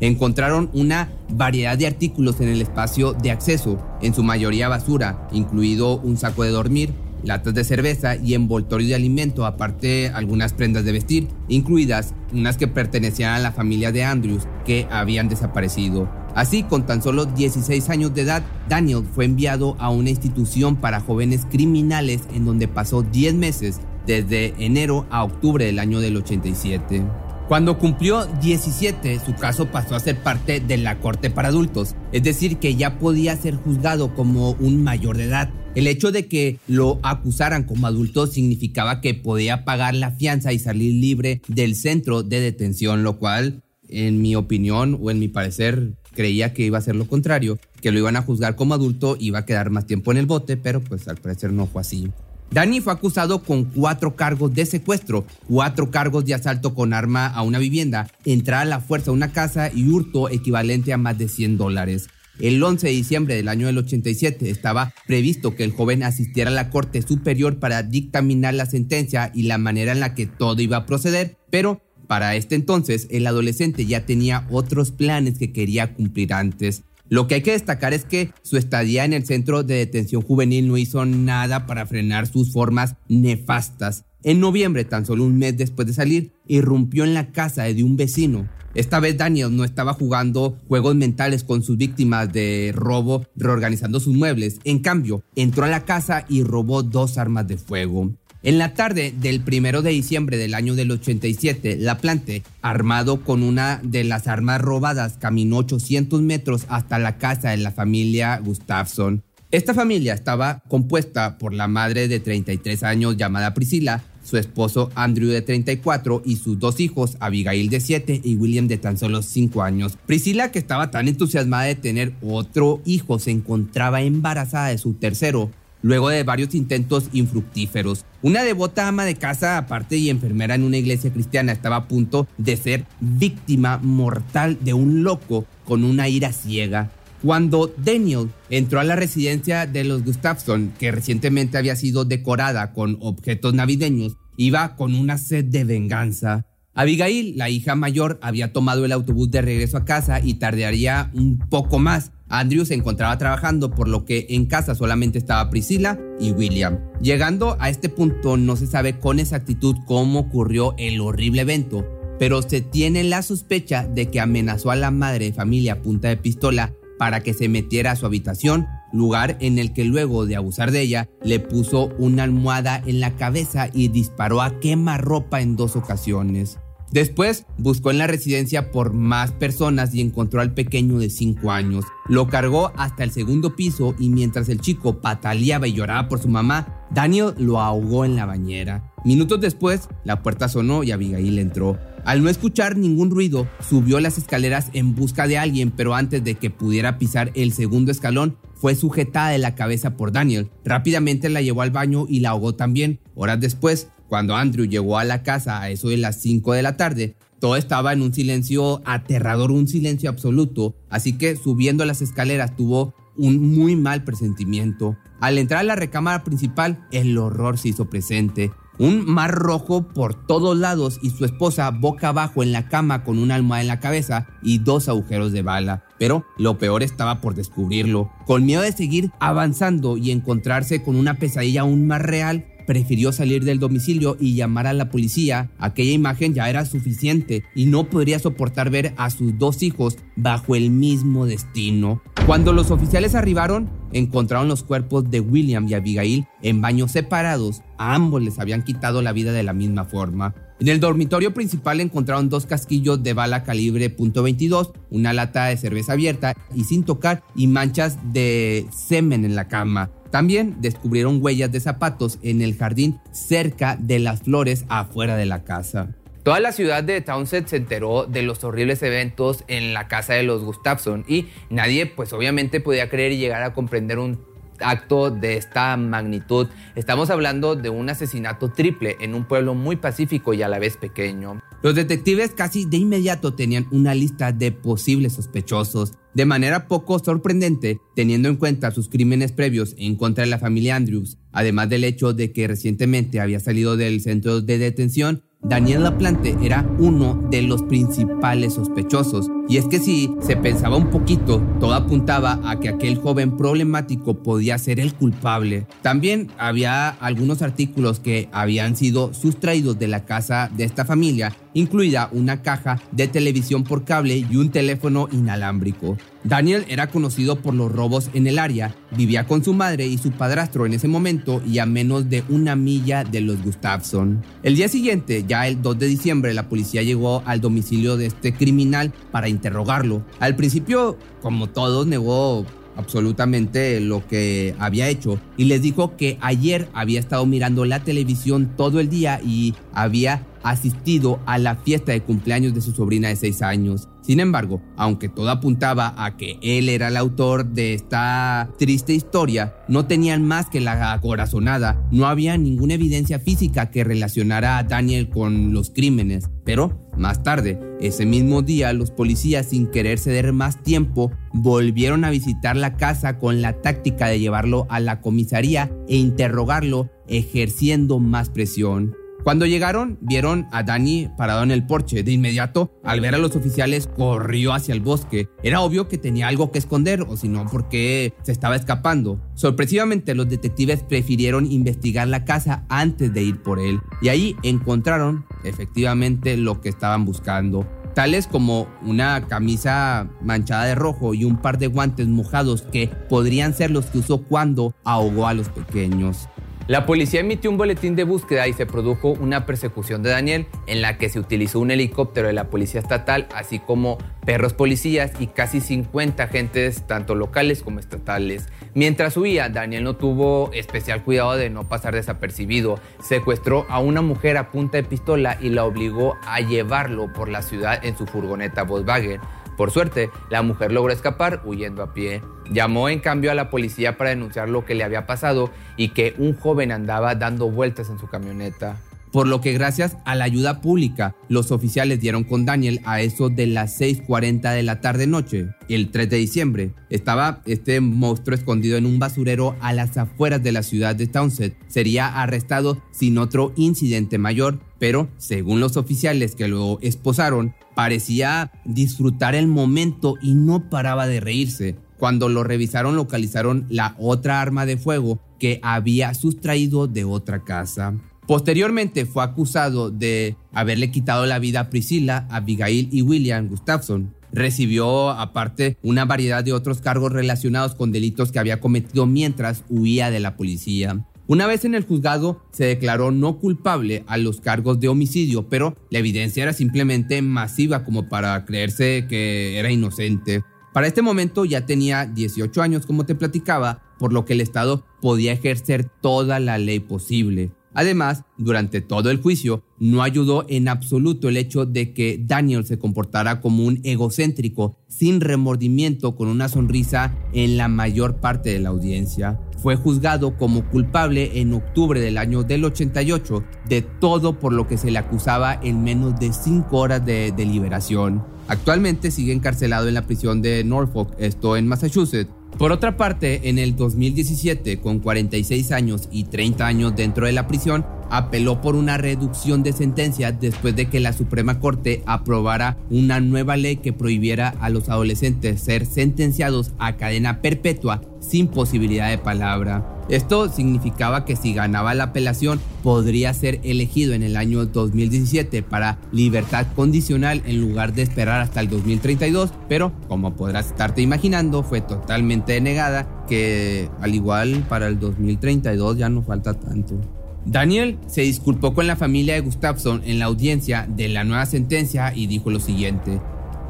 Encontraron 0.00 0.70
una 0.72 1.10
variedad 1.28 1.76
de 1.76 1.86
artículos 1.86 2.40
en 2.40 2.48
el 2.48 2.62
espacio 2.62 3.12
de 3.12 3.30
acceso, 3.30 3.78
en 4.02 4.14
su 4.14 4.22
mayoría 4.22 4.68
basura, 4.68 5.28
incluido 5.32 5.98
un 5.98 6.16
saco 6.16 6.42
de 6.42 6.50
dormir, 6.50 6.92
latas 7.22 7.54
de 7.54 7.64
cerveza 7.64 8.16
y 8.16 8.34
envoltorio 8.34 8.88
de 8.88 8.94
alimento, 8.94 9.44
aparte 9.44 10.08
algunas 10.08 10.52
prendas 10.52 10.84
de 10.84 10.92
vestir, 10.92 11.28
incluidas 11.48 12.14
unas 12.32 12.56
que 12.56 12.68
pertenecían 12.68 13.34
a 13.34 13.38
la 13.38 13.52
familia 13.52 13.92
de 13.92 14.04
Andrews 14.04 14.46
que 14.64 14.86
habían 14.90 15.28
desaparecido. 15.28 16.08
Así, 16.34 16.62
con 16.62 16.86
tan 16.86 17.02
solo 17.02 17.26
16 17.26 17.90
años 17.90 18.14
de 18.14 18.22
edad, 18.22 18.42
Daniel 18.68 19.04
fue 19.14 19.24
enviado 19.24 19.76
a 19.78 19.90
una 19.90 20.10
institución 20.10 20.76
para 20.76 21.00
jóvenes 21.00 21.46
criminales 21.50 22.22
en 22.32 22.44
donde 22.44 22.68
pasó 22.68 23.02
10 23.02 23.34
meses, 23.34 23.80
desde 24.06 24.54
enero 24.64 25.06
a 25.10 25.24
octubre 25.24 25.64
del 25.64 25.78
año 25.78 26.00
del 26.00 26.16
87. 26.16 27.02
Cuando 27.50 27.78
cumplió 27.78 28.26
17, 28.26 29.18
su 29.26 29.34
caso 29.34 29.72
pasó 29.72 29.96
a 29.96 29.98
ser 29.98 30.22
parte 30.22 30.60
de 30.60 30.76
la 30.76 31.00
corte 31.00 31.30
para 31.30 31.48
adultos, 31.48 31.96
es 32.12 32.22
decir, 32.22 32.58
que 32.58 32.76
ya 32.76 33.00
podía 33.00 33.36
ser 33.36 33.56
juzgado 33.56 34.14
como 34.14 34.52
un 34.52 34.84
mayor 34.84 35.16
de 35.16 35.24
edad. 35.24 35.50
El 35.74 35.88
hecho 35.88 36.12
de 36.12 36.28
que 36.28 36.60
lo 36.68 37.00
acusaran 37.02 37.64
como 37.64 37.88
adulto 37.88 38.28
significaba 38.28 39.00
que 39.00 39.14
podía 39.14 39.64
pagar 39.64 39.96
la 39.96 40.12
fianza 40.12 40.52
y 40.52 40.60
salir 40.60 40.94
libre 40.94 41.42
del 41.48 41.74
centro 41.74 42.22
de 42.22 42.38
detención, 42.38 43.02
lo 43.02 43.18
cual, 43.18 43.64
en 43.88 44.22
mi 44.22 44.36
opinión 44.36 44.96
o 45.02 45.10
en 45.10 45.18
mi 45.18 45.26
parecer, 45.26 45.94
creía 46.14 46.54
que 46.54 46.62
iba 46.62 46.78
a 46.78 46.82
ser 46.82 46.94
lo 46.94 47.08
contrario, 47.08 47.58
que 47.80 47.90
lo 47.90 47.98
iban 47.98 48.14
a 48.14 48.22
juzgar 48.22 48.54
como 48.54 48.74
adulto, 48.74 49.16
iba 49.18 49.40
a 49.40 49.44
quedar 49.44 49.70
más 49.70 49.86
tiempo 49.86 50.12
en 50.12 50.18
el 50.18 50.26
bote, 50.26 50.56
pero 50.56 50.80
pues 50.80 51.08
al 51.08 51.16
parecer 51.16 51.52
no 51.52 51.66
fue 51.66 51.80
así. 51.80 52.12
Danny 52.52 52.80
fue 52.80 52.92
acusado 52.92 53.42
con 53.44 53.64
cuatro 53.64 54.16
cargos 54.16 54.52
de 54.52 54.66
secuestro, 54.66 55.24
cuatro 55.46 55.90
cargos 55.92 56.24
de 56.24 56.34
asalto 56.34 56.74
con 56.74 56.92
arma 56.92 57.28
a 57.28 57.42
una 57.42 57.60
vivienda, 57.60 58.10
entrada 58.24 58.62
a 58.62 58.66
la 58.66 58.80
fuerza 58.80 59.12
a 59.12 59.14
una 59.14 59.32
casa 59.32 59.70
y 59.72 59.88
hurto 59.88 60.28
equivalente 60.28 60.92
a 60.92 60.98
más 60.98 61.16
de 61.16 61.28
100 61.28 61.58
dólares. 61.58 62.08
El 62.40 62.60
11 62.60 62.88
de 62.88 62.92
diciembre 62.92 63.34
del 63.36 63.48
año 63.48 63.66
del 63.66 63.78
87 63.78 64.50
estaba 64.50 64.92
previsto 65.06 65.54
que 65.54 65.62
el 65.62 65.72
joven 65.72 66.02
asistiera 66.02 66.50
a 66.50 66.54
la 66.54 66.70
Corte 66.70 67.02
Superior 67.02 67.58
para 67.58 67.84
dictaminar 67.84 68.54
la 68.54 68.66
sentencia 68.66 69.30
y 69.32 69.44
la 69.44 69.58
manera 69.58 69.92
en 69.92 70.00
la 70.00 70.14
que 70.14 70.26
todo 70.26 70.60
iba 70.60 70.78
a 70.78 70.86
proceder, 70.86 71.36
pero 71.50 71.82
para 72.08 72.34
este 72.34 72.56
entonces 72.56 73.06
el 73.10 73.28
adolescente 73.28 73.86
ya 73.86 74.06
tenía 74.06 74.48
otros 74.50 74.90
planes 74.90 75.38
que 75.38 75.52
quería 75.52 75.94
cumplir 75.94 76.32
antes. 76.32 76.82
Lo 77.10 77.26
que 77.26 77.34
hay 77.34 77.42
que 77.42 77.50
destacar 77.50 77.92
es 77.92 78.04
que 78.04 78.32
su 78.42 78.56
estadía 78.56 79.04
en 79.04 79.12
el 79.12 79.26
centro 79.26 79.64
de 79.64 79.74
detención 79.74 80.22
juvenil 80.22 80.68
no 80.68 80.78
hizo 80.78 81.04
nada 81.04 81.66
para 81.66 81.84
frenar 81.84 82.28
sus 82.28 82.52
formas 82.52 82.94
nefastas. 83.08 84.04
En 84.22 84.38
noviembre, 84.38 84.84
tan 84.84 85.04
solo 85.04 85.24
un 85.24 85.36
mes 85.36 85.56
después 85.56 85.88
de 85.88 85.92
salir, 85.92 86.32
irrumpió 86.46 87.02
en 87.02 87.14
la 87.14 87.32
casa 87.32 87.64
de 87.64 87.82
un 87.82 87.96
vecino. 87.96 88.48
Esta 88.74 89.00
vez 89.00 89.18
Daniel 89.18 89.56
no 89.56 89.64
estaba 89.64 89.94
jugando 89.94 90.56
juegos 90.68 90.94
mentales 90.94 91.42
con 91.42 91.64
sus 91.64 91.76
víctimas 91.76 92.32
de 92.32 92.72
robo 92.76 93.26
reorganizando 93.34 93.98
sus 93.98 94.14
muebles. 94.14 94.60
En 94.62 94.78
cambio, 94.78 95.24
entró 95.34 95.64
a 95.64 95.68
la 95.68 95.84
casa 95.84 96.24
y 96.28 96.44
robó 96.44 96.84
dos 96.84 97.18
armas 97.18 97.48
de 97.48 97.56
fuego. 97.56 98.12
En 98.42 98.56
la 98.56 98.72
tarde 98.72 99.12
del 99.14 99.40
primero 99.42 99.82
de 99.82 99.90
diciembre 99.90 100.38
del 100.38 100.54
año 100.54 100.74
del 100.74 100.90
87, 100.90 101.76
la 101.78 101.98
plante, 101.98 102.42
armado 102.62 103.20
con 103.22 103.42
una 103.42 103.80
de 103.82 104.02
las 104.02 104.28
armas 104.28 104.62
robadas, 104.62 105.18
caminó 105.18 105.58
800 105.58 106.22
metros 106.22 106.64
hasta 106.70 106.98
la 106.98 107.18
casa 107.18 107.50
de 107.50 107.58
la 107.58 107.70
familia 107.70 108.38
Gustafson. 108.38 109.22
Esta 109.50 109.74
familia 109.74 110.14
estaba 110.14 110.62
compuesta 110.68 111.36
por 111.36 111.52
la 111.52 111.68
madre 111.68 112.08
de 112.08 112.18
33 112.18 112.82
años 112.82 113.18
llamada 113.18 113.52
Priscila, 113.52 114.04
su 114.24 114.38
esposo 114.38 114.90
Andrew 114.94 115.28
de 115.28 115.42
34 115.42 116.22
y 116.24 116.36
sus 116.36 116.58
dos 116.58 116.80
hijos, 116.80 117.18
Abigail 117.20 117.68
de 117.68 117.80
7 117.80 118.22
y 118.24 118.36
William 118.36 118.68
de 118.68 118.78
tan 118.78 118.96
solo 118.96 119.20
5 119.20 119.62
años. 119.62 119.98
Priscila, 120.06 120.50
que 120.50 120.58
estaba 120.58 120.90
tan 120.90 121.08
entusiasmada 121.08 121.64
de 121.64 121.74
tener 121.74 122.14
otro 122.22 122.80
hijo, 122.86 123.18
se 123.18 123.32
encontraba 123.32 124.00
embarazada 124.00 124.68
de 124.68 124.78
su 124.78 124.94
tercero, 124.94 125.50
luego 125.82 126.08
de 126.08 126.22
varios 126.22 126.54
intentos 126.54 127.08
infructíferos. 127.12 128.04
Una 128.22 128.42
devota 128.42 128.88
ama 128.88 129.04
de 129.04 129.14
casa 129.14 129.58
aparte 129.58 129.96
y 129.96 130.10
enfermera 130.10 130.54
en 130.54 130.62
una 130.62 130.76
iglesia 130.76 131.12
cristiana 131.12 131.52
estaba 131.52 131.76
a 131.76 131.88
punto 131.88 132.26
de 132.38 132.56
ser 132.56 132.86
víctima 133.00 133.78
mortal 133.78 134.58
de 134.60 134.74
un 134.74 135.02
loco 135.02 135.46
con 135.64 135.84
una 135.84 136.08
ira 136.08 136.32
ciega. 136.32 136.90
Cuando 137.22 137.72
Daniel 137.76 138.30
entró 138.48 138.80
a 138.80 138.84
la 138.84 138.96
residencia 138.96 139.66
de 139.66 139.84
los 139.84 140.04
Gustafson, 140.04 140.72
que 140.78 140.90
recientemente 140.90 141.58
había 141.58 141.76
sido 141.76 142.06
decorada 142.06 142.72
con 142.72 142.96
objetos 143.00 143.52
navideños, 143.52 144.16
iba 144.38 144.74
con 144.74 144.94
una 144.94 145.18
sed 145.18 145.44
de 145.44 145.64
venganza. 145.64 146.46
Abigail, 146.72 147.36
la 147.36 147.50
hija 147.50 147.74
mayor, 147.74 148.18
había 148.22 148.52
tomado 148.54 148.86
el 148.86 148.92
autobús 148.92 149.30
de 149.30 149.42
regreso 149.42 149.76
a 149.76 149.84
casa 149.84 150.20
y 150.22 150.34
tardaría 150.34 151.10
un 151.12 151.38
poco 151.38 151.78
más 151.78 152.12
Andrew 152.30 152.64
se 152.64 152.74
encontraba 152.74 153.18
trabajando, 153.18 153.70
por 153.70 153.88
lo 153.88 154.04
que 154.04 154.26
en 154.30 154.46
casa 154.46 154.74
solamente 154.74 155.18
estaba 155.18 155.50
Priscilla 155.50 155.98
y 156.18 156.30
William. 156.30 156.78
Llegando 157.02 157.56
a 157.60 157.68
este 157.68 157.88
punto 157.88 158.36
no 158.36 158.56
se 158.56 158.66
sabe 158.66 158.98
con 158.98 159.18
exactitud 159.18 159.76
cómo 159.84 160.20
ocurrió 160.20 160.74
el 160.78 161.00
horrible 161.00 161.42
evento, 161.42 161.86
pero 162.18 162.40
se 162.42 162.60
tiene 162.60 163.02
la 163.04 163.22
sospecha 163.22 163.86
de 163.86 164.10
que 164.10 164.20
amenazó 164.20 164.70
a 164.70 164.76
la 164.76 164.90
madre 164.90 165.26
de 165.26 165.32
familia 165.32 165.74
a 165.74 165.82
punta 165.82 166.08
de 166.08 166.16
pistola 166.16 166.72
para 166.98 167.20
que 167.20 167.34
se 167.34 167.48
metiera 167.48 167.92
a 167.92 167.96
su 167.96 168.06
habitación, 168.06 168.66
lugar 168.92 169.38
en 169.40 169.58
el 169.58 169.72
que 169.72 169.84
luego 169.84 170.26
de 170.26 170.36
abusar 170.36 170.70
de 170.70 170.82
ella 170.82 171.08
le 171.22 171.40
puso 171.40 171.88
una 171.98 172.24
almohada 172.24 172.82
en 172.86 173.00
la 173.00 173.16
cabeza 173.16 173.70
y 173.72 173.88
disparó 173.88 174.42
a 174.42 174.60
quemarropa 174.60 175.40
en 175.40 175.56
dos 175.56 175.76
ocasiones. 175.76 176.58
Después 176.92 177.46
buscó 177.56 177.90
en 177.90 177.98
la 177.98 178.08
residencia 178.08 178.72
por 178.72 178.92
más 178.92 179.30
personas 179.30 179.94
y 179.94 180.00
encontró 180.00 180.40
al 180.40 180.54
pequeño 180.54 180.98
de 180.98 181.08
5 181.08 181.52
años. 181.52 181.84
Lo 182.08 182.26
cargó 182.26 182.72
hasta 182.76 183.04
el 183.04 183.12
segundo 183.12 183.54
piso 183.54 183.94
y 183.98 184.08
mientras 184.08 184.48
el 184.48 184.60
chico 184.60 185.00
pataleaba 185.00 185.68
y 185.68 185.72
lloraba 185.72 186.08
por 186.08 186.20
su 186.20 186.28
mamá, 186.28 186.86
Daniel 186.90 187.34
lo 187.38 187.60
ahogó 187.60 188.04
en 188.04 188.16
la 188.16 188.26
bañera. 188.26 188.92
Minutos 189.04 189.40
después, 189.40 189.88
la 190.04 190.22
puerta 190.22 190.48
sonó 190.48 190.82
y 190.82 190.90
Abigail 190.90 191.38
entró. 191.38 191.78
Al 192.04 192.22
no 192.22 192.28
escuchar 192.28 192.76
ningún 192.76 193.10
ruido, 193.10 193.46
subió 193.60 194.00
las 194.00 194.18
escaleras 194.18 194.70
en 194.72 194.94
busca 194.94 195.28
de 195.28 195.38
alguien, 195.38 195.70
pero 195.70 195.94
antes 195.94 196.24
de 196.24 196.34
que 196.34 196.50
pudiera 196.50 196.98
pisar 196.98 197.30
el 197.34 197.52
segundo 197.52 197.92
escalón, 197.92 198.36
fue 198.54 198.74
sujetada 198.74 199.30
de 199.30 199.38
la 199.38 199.54
cabeza 199.54 199.96
por 199.96 200.12
Daniel. 200.12 200.50
Rápidamente 200.64 201.30
la 201.30 201.40
llevó 201.40 201.62
al 201.62 201.70
baño 201.70 202.06
y 202.08 202.20
la 202.20 202.30
ahogó 202.30 202.54
también. 202.54 203.00
Horas 203.14 203.40
después, 203.40 203.88
cuando 204.10 204.34
Andrew 204.34 204.66
llegó 204.66 204.98
a 204.98 205.04
la 205.04 205.22
casa 205.22 205.62
a 205.62 205.70
eso 205.70 205.88
de 205.88 205.96
las 205.96 206.20
5 206.20 206.52
de 206.52 206.62
la 206.62 206.76
tarde, 206.76 207.14
todo 207.38 207.54
estaba 207.54 207.92
en 207.92 208.02
un 208.02 208.12
silencio 208.12 208.82
aterrador, 208.84 209.52
un 209.52 209.68
silencio 209.68 210.10
absoluto, 210.10 210.74
así 210.90 211.16
que 211.16 211.36
subiendo 211.36 211.84
las 211.84 212.02
escaleras 212.02 212.56
tuvo 212.56 212.92
un 213.16 213.54
muy 213.56 213.76
mal 213.76 214.02
presentimiento. 214.02 214.96
Al 215.20 215.38
entrar 215.38 215.60
a 215.60 215.64
la 215.64 215.76
recámara 215.76 216.24
principal, 216.24 216.86
el 216.90 217.16
horror 217.18 217.56
se 217.56 217.68
hizo 217.68 217.88
presente. 217.88 218.50
Un 218.78 219.04
mar 219.04 219.30
rojo 219.30 219.88
por 219.88 220.26
todos 220.26 220.56
lados 220.56 220.98
y 221.02 221.10
su 221.10 221.24
esposa 221.26 221.70
boca 221.70 222.08
abajo 222.08 222.42
en 222.42 222.50
la 222.50 222.68
cama 222.68 223.04
con 223.04 223.18
una 223.18 223.34
almohada 223.34 223.60
en 223.60 223.68
la 223.68 223.78
cabeza 223.78 224.26
y 224.42 224.58
dos 224.58 224.88
agujeros 224.88 225.32
de 225.32 225.42
bala. 225.42 225.84
Pero 225.98 226.24
lo 226.38 226.56
peor 226.56 226.82
estaba 226.82 227.20
por 227.20 227.34
descubrirlo. 227.34 228.10
Con 228.26 228.46
miedo 228.46 228.62
de 228.62 228.72
seguir 228.72 229.10
avanzando 229.20 229.98
y 229.98 230.10
encontrarse 230.10 230.82
con 230.82 230.96
una 230.96 231.18
pesadilla 231.18 231.60
aún 231.60 231.86
más 231.86 232.00
real, 232.00 232.46
prefirió 232.70 233.10
salir 233.10 233.42
del 233.42 233.58
domicilio 233.58 234.16
y 234.20 234.36
llamar 234.36 234.68
a 234.68 234.72
la 234.72 234.90
policía. 234.90 235.50
Aquella 235.58 235.90
imagen 235.90 236.34
ya 236.34 236.48
era 236.48 236.64
suficiente 236.64 237.42
y 237.52 237.66
no 237.66 237.90
podría 237.90 238.20
soportar 238.20 238.70
ver 238.70 238.94
a 238.96 239.10
sus 239.10 239.36
dos 239.36 239.64
hijos 239.64 239.98
bajo 240.14 240.54
el 240.54 240.70
mismo 240.70 241.26
destino. 241.26 242.00
Cuando 242.26 242.52
los 242.52 242.70
oficiales 242.70 243.16
arribaron, 243.16 243.68
encontraron 243.92 244.46
los 244.46 244.62
cuerpos 244.62 245.10
de 245.10 245.18
William 245.18 245.66
y 245.66 245.74
Abigail 245.74 246.26
en 246.42 246.60
baños 246.60 246.92
separados. 246.92 247.62
A 247.76 247.96
ambos 247.96 248.22
les 248.22 248.38
habían 248.38 248.62
quitado 248.62 249.02
la 249.02 249.10
vida 249.10 249.32
de 249.32 249.42
la 249.42 249.52
misma 249.52 249.84
forma. 249.84 250.36
En 250.60 250.68
el 250.68 250.78
dormitorio 250.78 251.34
principal 251.34 251.80
encontraron 251.80 252.28
dos 252.28 252.46
casquillos 252.46 253.02
de 253.02 253.14
bala 253.14 253.42
calibre 253.42 253.96
.22, 253.96 254.70
una 254.90 255.12
lata 255.12 255.46
de 255.46 255.56
cerveza 255.56 255.94
abierta 255.94 256.36
y 256.54 256.62
sin 256.62 256.84
tocar 256.84 257.24
y 257.34 257.48
manchas 257.48 257.98
de 258.12 258.68
semen 258.70 259.24
en 259.24 259.34
la 259.34 259.48
cama. 259.48 259.90
También 260.10 260.56
descubrieron 260.60 261.22
huellas 261.22 261.52
de 261.52 261.60
zapatos 261.60 262.18
en 262.22 262.42
el 262.42 262.56
jardín 262.56 263.00
cerca 263.12 263.76
de 263.78 263.98
las 263.98 264.22
flores 264.22 264.64
afuera 264.68 265.16
de 265.16 265.26
la 265.26 265.44
casa. 265.44 265.94
Toda 266.22 266.40
la 266.40 266.52
ciudad 266.52 266.84
de 266.84 267.00
Townsend 267.00 267.46
se 267.46 267.56
enteró 267.56 268.04
de 268.04 268.22
los 268.22 268.44
horribles 268.44 268.82
eventos 268.82 269.42
en 269.48 269.72
la 269.72 269.88
casa 269.88 270.14
de 270.14 270.22
los 270.22 270.44
Gustafson 270.44 271.04
y 271.08 271.28
nadie 271.48 271.86
pues 271.86 272.12
obviamente 272.12 272.60
podía 272.60 272.90
creer 272.90 273.12
y 273.12 273.18
llegar 273.18 273.42
a 273.42 273.54
comprender 273.54 273.98
un 273.98 274.29
acto 274.62 275.10
de 275.10 275.36
esta 275.36 275.76
magnitud. 275.76 276.48
Estamos 276.74 277.10
hablando 277.10 277.56
de 277.56 277.70
un 277.70 277.88
asesinato 277.88 278.50
triple 278.50 278.96
en 279.00 279.14
un 279.14 279.24
pueblo 279.24 279.54
muy 279.54 279.76
pacífico 279.76 280.34
y 280.34 280.42
a 280.42 280.48
la 280.48 280.58
vez 280.58 280.76
pequeño. 280.76 281.40
Los 281.62 281.74
detectives 281.74 282.30
casi 282.30 282.64
de 282.64 282.78
inmediato 282.78 283.34
tenían 283.34 283.66
una 283.70 283.94
lista 283.94 284.32
de 284.32 284.52
posibles 284.52 285.14
sospechosos, 285.14 285.92
de 286.14 286.24
manera 286.24 286.68
poco 286.68 286.98
sorprendente, 286.98 287.80
teniendo 287.94 288.28
en 288.28 288.36
cuenta 288.36 288.70
sus 288.70 288.88
crímenes 288.88 289.32
previos 289.32 289.74
en 289.78 289.96
contra 289.96 290.24
de 290.24 290.30
la 290.30 290.38
familia 290.38 290.76
Andrews, 290.76 291.18
además 291.32 291.68
del 291.68 291.84
hecho 291.84 292.12
de 292.12 292.32
que 292.32 292.48
recientemente 292.48 293.20
había 293.20 293.40
salido 293.40 293.76
del 293.76 294.00
centro 294.00 294.40
de 294.40 294.58
detención 294.58 295.22
Daniel 295.42 295.84
Laplante 295.84 296.36
era 296.42 296.68
uno 296.78 297.26
de 297.30 297.42
los 297.42 297.62
principales 297.62 298.54
sospechosos. 298.54 299.26
Y 299.50 299.56
es 299.56 299.66
que 299.66 299.80
si 299.80 300.14
se 300.22 300.36
pensaba 300.36 300.76
un 300.76 300.90
poquito, 300.90 301.42
todo 301.58 301.74
apuntaba 301.74 302.38
a 302.44 302.60
que 302.60 302.68
aquel 302.68 302.96
joven 302.98 303.36
problemático 303.36 304.22
podía 304.22 304.56
ser 304.58 304.78
el 304.78 304.94
culpable. 304.94 305.66
También 305.82 306.30
había 306.38 306.88
algunos 306.88 307.42
artículos 307.42 307.98
que 307.98 308.28
habían 308.30 308.76
sido 308.76 309.12
sustraídos 309.12 309.76
de 309.76 309.88
la 309.88 310.04
casa 310.04 310.52
de 310.56 310.62
esta 310.62 310.84
familia, 310.84 311.36
incluida 311.52 312.10
una 312.12 312.42
caja 312.42 312.80
de 312.92 313.08
televisión 313.08 313.64
por 313.64 313.84
cable 313.84 314.18
y 314.18 314.36
un 314.36 314.50
teléfono 314.50 315.08
inalámbrico. 315.10 315.96
Daniel 316.22 316.66
era 316.68 316.88
conocido 316.88 317.36
por 317.36 317.54
los 317.54 317.72
robos 317.72 318.10
en 318.12 318.26
el 318.26 318.38
área, 318.38 318.74
vivía 318.94 319.26
con 319.26 319.42
su 319.42 319.54
madre 319.54 319.86
y 319.86 319.96
su 319.96 320.10
padrastro 320.12 320.66
en 320.66 320.74
ese 320.74 320.86
momento 320.86 321.42
y 321.46 321.58
a 321.58 321.66
menos 321.66 322.10
de 322.10 322.24
una 322.28 322.56
milla 322.56 323.04
de 323.04 323.22
los 323.22 323.42
Gustafson. 323.42 324.22
El 324.42 324.54
día 324.54 324.68
siguiente, 324.68 325.24
ya 325.26 325.46
el 325.48 325.62
2 325.62 325.78
de 325.78 325.86
diciembre, 325.86 326.34
la 326.34 326.48
policía 326.48 326.82
llegó 326.82 327.22
al 327.24 327.40
domicilio 327.40 327.96
de 327.96 328.06
este 328.06 328.34
criminal 328.34 328.92
para 329.10 329.28
interrogarlo. 329.40 330.04
Al 330.18 330.36
principio, 330.36 330.98
como 331.22 331.48
todos, 331.48 331.86
negó 331.86 332.44
absolutamente 332.76 333.80
lo 333.80 334.06
que 334.06 334.54
había 334.58 334.88
hecho 334.88 335.18
y 335.36 335.44
les 335.44 335.62
dijo 335.62 335.96
que 335.96 336.18
ayer 336.20 336.68
había 336.72 337.00
estado 337.00 337.26
mirando 337.26 337.64
la 337.64 337.82
televisión 337.82 338.52
todo 338.56 338.80
el 338.80 338.88
día 338.88 339.20
y 339.24 339.54
había 339.72 340.26
asistido 340.42 341.20
a 341.26 341.38
la 341.38 341.56
fiesta 341.56 341.92
de 341.92 342.02
cumpleaños 342.02 342.54
de 342.54 342.60
su 342.60 342.72
sobrina 342.72 343.08
de 343.08 343.16
6 343.16 343.42
años. 343.42 343.88
Sin 344.00 344.20
embargo, 344.20 344.62
aunque 344.76 345.08
todo 345.08 345.28
apuntaba 345.30 345.94
a 345.96 346.16
que 346.16 346.38
él 346.42 346.68
era 346.68 346.88
el 346.88 346.96
autor 346.96 347.44
de 347.44 347.74
esta 347.74 348.50
triste 348.58 348.94
historia, 348.94 349.54
no 349.68 349.86
tenían 349.86 350.26
más 350.26 350.48
que 350.48 350.60
la 350.60 350.98
corazonada. 351.02 351.86
No 351.90 352.06
había 352.06 352.38
ninguna 352.38 352.74
evidencia 352.74 353.18
física 353.18 353.70
que 353.70 353.84
relacionara 353.84 354.56
a 354.56 354.64
Daniel 354.64 355.10
con 355.10 355.52
los 355.52 355.70
crímenes. 355.70 356.30
Pero, 356.44 356.89
más 357.00 357.22
tarde, 357.22 357.58
ese 357.80 358.06
mismo 358.06 358.42
día, 358.42 358.72
los 358.72 358.90
policías, 358.90 359.46
sin 359.46 359.66
querer 359.66 359.98
ceder 359.98 360.32
más 360.32 360.62
tiempo, 360.62 361.10
volvieron 361.32 362.04
a 362.04 362.10
visitar 362.10 362.56
la 362.56 362.76
casa 362.76 363.18
con 363.18 363.40
la 363.40 363.54
táctica 363.54 364.06
de 364.06 364.20
llevarlo 364.20 364.66
a 364.68 364.80
la 364.80 365.00
comisaría 365.00 365.72
e 365.88 365.96
interrogarlo, 365.96 366.90
ejerciendo 367.08 367.98
más 367.98 368.28
presión. 368.28 368.94
Cuando 369.22 369.46
llegaron, 369.46 369.98
vieron 370.00 370.46
a 370.50 370.62
Danny 370.62 371.10
parado 371.16 371.42
en 371.42 371.50
el 371.50 371.66
porche. 371.66 372.02
De 372.02 372.12
inmediato, 372.12 372.72
al 372.84 373.00
ver 373.00 373.14
a 373.14 373.18
los 373.18 373.36
oficiales, 373.36 373.86
corrió 373.86 374.52
hacia 374.52 374.74
el 374.74 374.80
bosque. 374.80 375.28
Era 375.42 375.60
obvio 375.60 375.88
que 375.88 375.98
tenía 375.98 376.28
algo 376.28 376.50
que 376.50 376.58
esconder, 376.58 377.02
o 377.02 377.16
si 377.16 377.28
no, 377.28 377.46
porque 377.50 378.14
se 378.22 378.32
estaba 378.32 378.56
escapando. 378.56 379.20
Sorpresivamente, 379.34 380.14
los 380.14 380.28
detectives 380.28 380.82
prefirieron 380.82 381.50
investigar 381.50 382.08
la 382.08 382.24
casa 382.24 382.64
antes 382.68 383.12
de 383.12 383.22
ir 383.22 383.42
por 383.42 383.58
él. 383.58 383.80
Y 384.00 384.08
ahí 384.08 384.36
encontraron, 384.42 385.26
efectivamente, 385.44 386.36
lo 386.36 386.60
que 386.60 386.68
estaban 386.68 387.04
buscando 387.04 387.66
tales 387.94 388.26
como 388.26 388.68
una 388.82 389.26
camisa 389.26 390.08
manchada 390.22 390.64
de 390.64 390.74
rojo 390.74 391.12
y 391.14 391.24
un 391.24 391.36
par 391.36 391.58
de 391.58 391.66
guantes 391.66 392.06
mojados 392.08 392.62
que 392.62 392.88
podrían 393.08 393.54
ser 393.54 393.70
los 393.70 393.86
que 393.86 393.98
usó 393.98 394.22
cuando 394.22 394.74
ahogó 394.84 395.26
a 395.26 395.34
los 395.34 395.48
pequeños. 395.48 396.28
La 396.70 396.86
policía 396.86 397.18
emitió 397.18 397.50
un 397.50 397.56
boletín 397.56 397.96
de 397.96 398.04
búsqueda 398.04 398.46
y 398.46 398.52
se 398.52 398.64
produjo 398.64 399.08
una 399.08 399.44
persecución 399.44 400.04
de 400.04 400.10
Daniel 400.10 400.46
en 400.68 400.82
la 400.82 400.98
que 400.98 401.08
se 401.08 401.18
utilizó 401.18 401.58
un 401.58 401.72
helicóptero 401.72 402.28
de 402.28 402.32
la 402.32 402.48
policía 402.48 402.80
estatal, 402.80 403.26
así 403.34 403.58
como 403.58 403.98
perros 404.24 404.52
policías 404.52 405.10
y 405.18 405.26
casi 405.26 405.60
50 405.60 406.22
agentes, 406.22 406.86
tanto 406.86 407.16
locales 407.16 407.64
como 407.64 407.80
estatales. 407.80 408.46
Mientras 408.72 409.16
huía, 409.16 409.48
Daniel 409.48 409.82
no 409.82 409.96
tuvo 409.96 410.52
especial 410.52 411.02
cuidado 411.02 411.36
de 411.36 411.50
no 411.50 411.68
pasar 411.68 411.92
desapercibido. 411.96 412.78
Secuestró 413.02 413.66
a 413.68 413.80
una 413.80 414.00
mujer 414.00 414.36
a 414.36 414.52
punta 414.52 414.76
de 414.76 414.84
pistola 414.84 415.38
y 415.40 415.48
la 415.48 415.64
obligó 415.64 416.18
a 416.24 416.38
llevarlo 416.38 417.12
por 417.12 417.30
la 417.30 417.42
ciudad 417.42 417.84
en 417.84 417.98
su 417.98 418.06
furgoneta 418.06 418.62
Volkswagen. 418.62 419.20
Por 419.56 419.70
suerte, 419.70 420.10
la 420.30 420.42
mujer 420.42 420.72
logró 420.72 420.92
escapar 420.92 421.42
huyendo 421.44 421.82
a 421.82 421.92
pie. 421.94 422.22
Llamó 422.50 422.88
en 422.88 423.00
cambio 423.00 423.30
a 423.30 423.34
la 423.34 423.50
policía 423.50 423.96
para 423.96 424.10
denunciar 424.10 424.48
lo 424.48 424.64
que 424.64 424.74
le 424.74 424.84
había 424.84 425.06
pasado 425.06 425.50
y 425.76 425.90
que 425.90 426.14
un 426.18 426.34
joven 426.36 426.72
andaba 426.72 427.14
dando 427.14 427.50
vueltas 427.50 427.90
en 427.90 427.98
su 427.98 428.08
camioneta. 428.08 428.76
Por 429.12 429.26
lo 429.26 429.40
que 429.40 429.52
gracias 429.52 429.96
a 430.04 430.14
la 430.14 430.24
ayuda 430.24 430.60
pública, 430.60 431.16
los 431.28 431.50
oficiales 431.50 432.00
dieron 432.00 432.22
con 432.22 432.44
Daniel 432.44 432.80
a 432.84 433.00
eso 433.00 433.28
de 433.28 433.48
las 433.48 433.80
6.40 433.80 434.54
de 434.54 434.62
la 434.62 434.80
tarde 434.80 435.08
noche, 435.08 435.48
el 435.68 435.90
3 435.90 436.08
de 436.10 436.16
diciembre. 436.16 436.74
Estaba 436.90 437.42
este 437.44 437.80
monstruo 437.80 438.36
escondido 438.36 438.78
en 438.78 438.86
un 438.86 439.00
basurero 439.00 439.56
a 439.60 439.72
las 439.72 439.96
afueras 439.96 440.44
de 440.44 440.52
la 440.52 440.62
ciudad 440.62 440.94
de 440.94 441.08
Townsend. 441.08 441.54
Sería 441.66 442.22
arrestado 442.22 442.80
sin 442.92 443.18
otro 443.18 443.52
incidente 443.56 444.16
mayor, 444.16 444.60
pero 444.80 445.08
según 445.18 445.60
los 445.60 445.76
oficiales 445.76 446.34
que 446.34 446.48
lo 446.48 446.78
esposaron, 446.80 447.54
parecía 447.76 448.50
disfrutar 448.64 449.36
el 449.36 449.46
momento 449.46 450.16
y 450.20 450.34
no 450.34 450.70
paraba 450.70 451.06
de 451.06 451.20
reírse. 451.20 451.76
Cuando 451.98 452.30
lo 452.30 452.42
revisaron 452.42 452.96
localizaron 452.96 453.66
la 453.68 453.94
otra 453.98 454.40
arma 454.40 454.64
de 454.64 454.78
fuego 454.78 455.20
que 455.38 455.60
había 455.62 456.14
sustraído 456.14 456.86
de 456.86 457.04
otra 457.04 457.44
casa. 457.44 457.94
Posteriormente 458.26 459.04
fue 459.04 459.22
acusado 459.22 459.90
de 459.90 460.36
haberle 460.52 460.90
quitado 460.90 461.26
la 461.26 461.38
vida 461.38 461.60
a 461.60 461.70
Priscilla, 461.70 462.26
Abigail 462.30 462.88
y 462.90 463.02
William 463.02 463.48
Gustafson. 463.48 464.14
Recibió 464.32 465.10
aparte 465.10 465.76
una 465.82 466.06
variedad 466.06 466.42
de 466.42 466.54
otros 466.54 466.80
cargos 466.80 467.12
relacionados 467.12 467.74
con 467.74 467.92
delitos 467.92 468.32
que 468.32 468.38
había 468.38 468.60
cometido 468.60 469.04
mientras 469.04 469.64
huía 469.68 470.10
de 470.10 470.20
la 470.20 470.36
policía. 470.36 471.04
Una 471.30 471.46
vez 471.46 471.64
en 471.64 471.76
el 471.76 471.86
juzgado 471.86 472.42
se 472.50 472.64
declaró 472.64 473.12
no 473.12 473.38
culpable 473.38 474.02
a 474.08 474.16
los 474.16 474.40
cargos 474.40 474.80
de 474.80 474.88
homicidio, 474.88 475.48
pero 475.48 475.76
la 475.88 476.00
evidencia 476.00 476.42
era 476.42 476.52
simplemente 476.52 477.22
masiva 477.22 477.84
como 477.84 478.08
para 478.08 478.44
creerse 478.44 479.06
que 479.08 479.56
era 479.56 479.70
inocente. 479.70 480.42
Para 480.72 480.88
este 480.88 481.02
momento 481.02 481.44
ya 481.44 481.66
tenía 481.66 482.04
18 482.04 482.60
años 482.62 482.84
como 482.84 483.06
te 483.06 483.14
platicaba, 483.14 483.80
por 484.00 484.12
lo 484.12 484.24
que 484.24 484.32
el 484.32 484.40
Estado 484.40 484.84
podía 485.00 485.32
ejercer 485.32 485.84
toda 485.84 486.40
la 486.40 486.58
ley 486.58 486.80
posible. 486.80 487.52
Además, 487.74 488.24
durante 488.36 488.80
todo 488.80 489.10
el 489.10 489.20
juicio, 489.20 489.62
no 489.78 490.02
ayudó 490.02 490.44
en 490.48 490.68
absoluto 490.68 491.28
el 491.28 491.36
hecho 491.36 491.66
de 491.66 491.92
que 491.92 492.20
Daniel 492.20 492.66
se 492.66 492.78
comportara 492.78 493.40
como 493.40 493.64
un 493.64 493.80
egocéntrico, 493.84 494.76
sin 494.88 495.20
remordimiento, 495.20 496.16
con 496.16 496.28
una 496.28 496.48
sonrisa 496.48 497.14
en 497.32 497.56
la 497.56 497.68
mayor 497.68 498.16
parte 498.16 498.50
de 498.50 498.58
la 498.58 498.70
audiencia. 498.70 499.40
Fue 499.58 499.76
juzgado 499.76 500.36
como 500.36 500.68
culpable 500.68 501.40
en 501.40 501.52
octubre 501.52 502.00
del 502.00 502.18
año 502.18 502.42
del 502.42 502.64
88 502.64 503.44
de 503.68 503.82
todo 503.82 504.38
por 504.38 504.52
lo 504.52 504.66
que 504.66 504.78
se 504.78 504.90
le 504.90 504.98
acusaba 504.98 505.60
en 505.62 505.82
menos 505.84 506.18
de 506.18 506.32
cinco 506.32 506.78
horas 506.78 507.04
de 507.04 507.32
deliberación. 507.36 508.24
Actualmente 508.48 509.10
sigue 509.10 509.32
encarcelado 509.32 509.86
en 509.86 509.94
la 509.94 510.06
prisión 510.06 510.42
de 510.42 510.64
Norfolk, 510.64 511.14
esto 511.18 511.56
en 511.56 511.68
Massachusetts, 511.68 512.32
por 512.58 512.72
otra 512.72 512.96
parte, 512.96 513.48
en 513.48 513.58
el 513.58 513.74
2017, 513.74 514.80
con 514.80 514.98
46 514.98 515.72
años 515.72 516.08
y 516.10 516.24
30 516.24 516.66
años 516.66 516.94
dentro 516.94 517.26
de 517.26 517.32
la 517.32 517.46
prisión, 517.46 517.86
apeló 518.10 518.60
por 518.60 518.74
una 518.76 518.98
reducción 518.98 519.62
de 519.62 519.72
sentencia 519.72 520.32
después 520.32 520.76
de 520.76 520.86
que 520.86 521.00
la 521.00 521.12
Suprema 521.12 521.60
Corte 521.60 522.02
aprobara 522.06 522.76
una 522.90 523.20
nueva 523.20 523.56
ley 523.56 523.76
que 523.76 523.92
prohibiera 523.92 524.54
a 524.60 524.68
los 524.68 524.88
adolescentes 524.88 525.60
ser 525.60 525.86
sentenciados 525.86 526.72
a 526.78 526.96
cadena 526.96 527.40
perpetua 527.40 528.02
sin 528.20 528.48
posibilidad 528.48 529.08
de 529.08 529.18
palabra. 529.18 529.99
Esto 530.10 530.48
significaba 530.48 531.24
que 531.24 531.36
si 531.36 531.54
ganaba 531.54 531.94
la 531.94 532.04
apelación 532.04 532.60
podría 532.82 533.32
ser 533.32 533.60
elegido 533.62 534.12
en 534.12 534.24
el 534.24 534.36
año 534.36 534.66
2017 534.66 535.62
para 535.62 535.98
libertad 536.10 536.66
condicional 536.74 537.42
en 537.46 537.60
lugar 537.60 537.92
de 537.92 538.02
esperar 538.02 538.40
hasta 538.40 538.58
el 538.58 538.68
2032, 538.68 539.52
pero 539.68 539.92
como 540.08 540.34
podrás 540.34 540.66
estarte 540.66 541.00
imaginando 541.00 541.62
fue 541.62 541.80
totalmente 541.80 542.54
denegada 542.54 543.24
que 543.28 543.88
al 544.00 544.12
igual 544.12 544.64
para 544.68 544.88
el 544.88 544.98
2032 544.98 545.98
ya 545.98 546.08
no 546.08 546.22
falta 546.22 546.54
tanto. 546.54 547.00
Daniel 547.46 547.96
se 548.08 548.22
disculpó 548.22 548.74
con 548.74 548.88
la 548.88 548.96
familia 548.96 549.34
de 549.34 549.42
Gustafsson 549.42 550.02
en 550.04 550.18
la 550.18 550.24
audiencia 550.24 550.88
de 550.88 551.08
la 551.08 551.22
nueva 551.22 551.46
sentencia 551.46 552.12
y 552.16 552.26
dijo 552.26 552.50
lo 552.50 552.58
siguiente. 552.58 553.20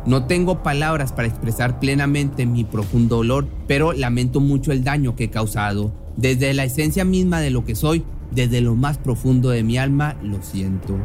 No 0.07 0.25
tengo 0.25 0.63
palabras 0.63 1.13
para 1.13 1.29
expresar 1.29 1.79
plenamente 1.79 2.47
mi 2.47 2.65
profundo 2.65 3.17
dolor, 3.17 3.47
pero 3.67 3.93
lamento 3.93 4.41
mucho 4.41 4.73
el 4.73 4.83
daño 4.83 5.15
que 5.15 5.25
he 5.25 5.31
causado. 5.31 6.00
Desde 6.17 6.55
la 6.55 6.65
esencia 6.65 7.05
misma 7.05 7.41
de 7.41 7.51
lo 7.51 7.65
que 7.65 7.75
soy, 7.75 8.05
desde 8.31 8.61
lo 8.61 8.75
más 8.75 8.99
profundo 8.99 9.51
de 9.51 9.63
mi 9.63 9.79
alma, 9.79 10.17
lo 10.23 10.43
siento. 10.43 10.99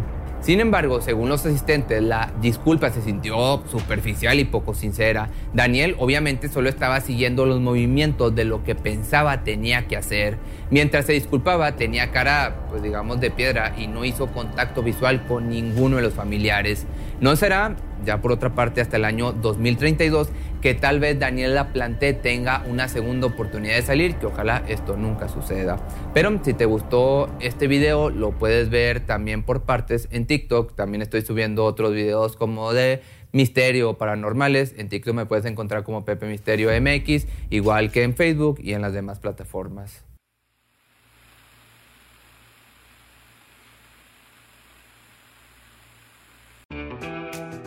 Sin 0.46 0.60
embargo, 0.60 1.02
según 1.02 1.30
los 1.30 1.44
asistentes, 1.44 2.04
la 2.04 2.32
disculpa 2.39 2.91
se 2.91 3.02
sintió 3.02 3.63
superficial 3.68 4.39
y 4.39 4.46
poco 4.46 4.76
sincera. 4.76 5.32
Daniel 5.56 5.96
obviamente 5.98 6.50
solo 6.50 6.70
estaba 6.70 7.02
siguiendo 7.02 7.48
los 7.48 7.60
movimientos 7.62 8.36
de 8.36 8.46
lo 8.46 8.63
que 8.63 8.76
pensaba 8.76 9.44
tenía 9.44 9.88
que 9.88 9.98
hacer. 9.98 10.38
Mientras 10.70 11.08
se 11.08 11.13
disculpaba, 11.13 11.76
tenía 11.78 12.12
cara, 12.12 12.68
pues 12.70 12.84
digamos, 12.84 13.20
de 13.20 13.32
piedra 13.32 13.74
y 13.76 13.88
no 13.88 14.06
hizo 14.06 14.28
contacto 14.28 14.84
visual 14.84 15.26
con 15.26 15.50
ninguno 15.50 15.96
de 15.96 16.04
los 16.04 16.13
familiares. 16.13 16.86
No 17.20 17.36
será 17.36 17.76
ya 18.06 18.22
por 18.22 18.32
otra 18.32 18.56
parte 18.56 18.82
hasta 18.82 18.98
el 18.98 19.06
año 19.06 19.34
2032, 19.34 20.30
que 20.62 20.74
tal 20.74 21.00
vez 21.00 21.20
Daniela 21.20 21.74
Planté 21.74 22.13
tenga 22.13 22.63
una 22.70 22.88
segunda 22.88 23.28
oportunidad 23.28 23.76
de 23.76 23.82
salir, 23.82 24.15
que 24.15 24.28
ojalá 24.28 24.63
esto 24.68 24.96
nunca 24.96 25.28
suceda. 25.28 25.78
Pero 26.13 26.39
si 26.44 26.54
te 26.54 26.65
gustó 26.65 27.30
este 27.39 27.68
video, 27.68 28.10
lo 28.10 28.32
puedes 28.32 28.70
ver 28.70 29.02
también 29.02 29.44
por 29.44 29.63
partes 29.63 30.08
en 30.12 30.26
TikTok. 30.26 30.76
También 30.76 31.02
estoy 31.02 31.22
subiendo 31.22 31.65
otros 31.65 31.94
videos 31.94 32.36
como 32.36 32.74
de 32.74 33.02
misterio 33.32 33.98
paranormales. 33.98 34.74
En 34.78 34.89
TikTok 34.89 35.13
me 35.13 35.26
puedes 35.26 35.46
encontrar 35.46 35.84
como 35.84 36.06
Pepe 36.06 36.26
Misterio 36.28 36.70
MX, 36.80 37.28
igual 37.50 37.91
que 37.91 38.04
en 38.04 38.15
Facebook 38.15 38.60
y 38.62 38.74
en 38.74 38.82
las 38.82 38.94
demás 38.94 39.20
plataformas. 39.20 40.06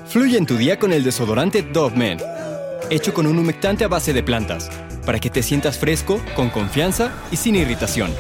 Fluye 0.09 0.38
en 0.38 0.47
tu 0.47 0.57
día 0.57 0.79
con 0.79 0.94
el 0.94 1.05
desodorante 1.05 1.61
Dove 1.61 1.94
Men, 1.94 2.18
hecho 2.88 3.12
con 3.12 3.27
un 3.27 3.38
humectante 3.38 3.85
a 3.85 3.88
base 3.88 4.14
de 4.14 4.23
plantas, 4.23 4.71
para 5.05 5.18
que 5.18 5.29
te 5.29 5.42
sientas 5.42 5.77
fresco, 5.77 6.18
con 6.35 6.49
confianza 6.49 7.12
y 7.31 7.37
sin 7.37 7.57
irritación. 7.57 8.11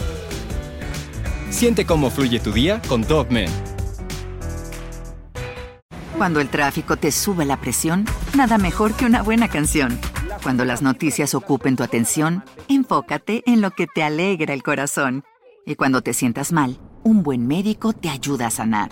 Siente 1.48 1.86
cómo 1.86 2.10
fluye 2.10 2.40
tu 2.40 2.52
día 2.52 2.82
con 2.88 3.00
Dove 3.00 3.30
Men. 3.30 3.50
Cuando 6.18 6.40
el 6.40 6.50
tráfico 6.50 6.98
te 6.98 7.10
sube 7.10 7.46
la 7.46 7.58
presión, 7.58 8.04
nada 8.36 8.58
mejor 8.58 8.92
que 8.92 9.06
una 9.06 9.22
buena 9.22 9.48
canción. 9.48 9.98
Cuando 10.42 10.66
las 10.66 10.82
noticias 10.82 11.34
ocupen 11.34 11.76
tu 11.76 11.84
atención, 11.84 12.44
enfócate 12.68 13.42
en 13.46 13.62
lo 13.62 13.70
que 13.70 13.86
te 13.86 14.02
alegra 14.02 14.52
el 14.52 14.62
corazón. 14.62 15.24
Y 15.64 15.74
cuando 15.76 16.02
te 16.02 16.12
sientas 16.12 16.52
mal, 16.52 16.78
un 17.02 17.22
buen 17.22 17.46
médico 17.46 17.94
te 17.94 18.10
ayuda 18.10 18.48
a 18.48 18.50
sanar. 18.50 18.90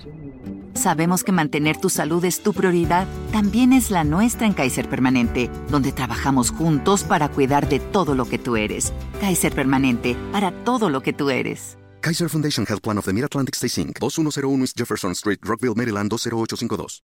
Sabemos 0.76 1.24
que 1.24 1.32
mantener 1.32 1.78
tu 1.78 1.88
salud 1.88 2.24
es 2.24 2.42
tu 2.42 2.52
prioridad, 2.52 3.06
también 3.32 3.72
es 3.72 3.90
la 3.90 4.04
nuestra 4.04 4.46
en 4.46 4.52
Kaiser 4.52 4.88
Permanente, 4.88 5.50
donde 5.70 5.90
trabajamos 5.90 6.50
juntos 6.50 7.02
para 7.02 7.28
cuidar 7.28 7.68
de 7.68 7.80
todo 7.80 8.14
lo 8.14 8.26
que 8.26 8.38
tú 8.38 8.56
eres. 8.56 8.92
Kaiser 9.20 9.54
Permanente, 9.54 10.16
para 10.32 10.52
todo 10.64 10.90
lo 10.90 11.00
que 11.00 11.12
tú 11.14 11.30
eres. 11.30 11.78
Kaiser 12.02 12.28
Foundation 12.28 12.66
Health 12.68 12.82
Plan 12.82 12.98
of 12.98 13.06
the 13.06 13.12
Mid-Atlantic 13.12 13.56
Stay 13.56 13.82
Inc., 13.82 13.98
2101 13.98 14.60
East 14.62 14.78
Jefferson 14.78 15.12
Street, 15.12 15.40
Rockville, 15.42 15.74
Maryland 15.74 16.10
20852. 16.10 17.02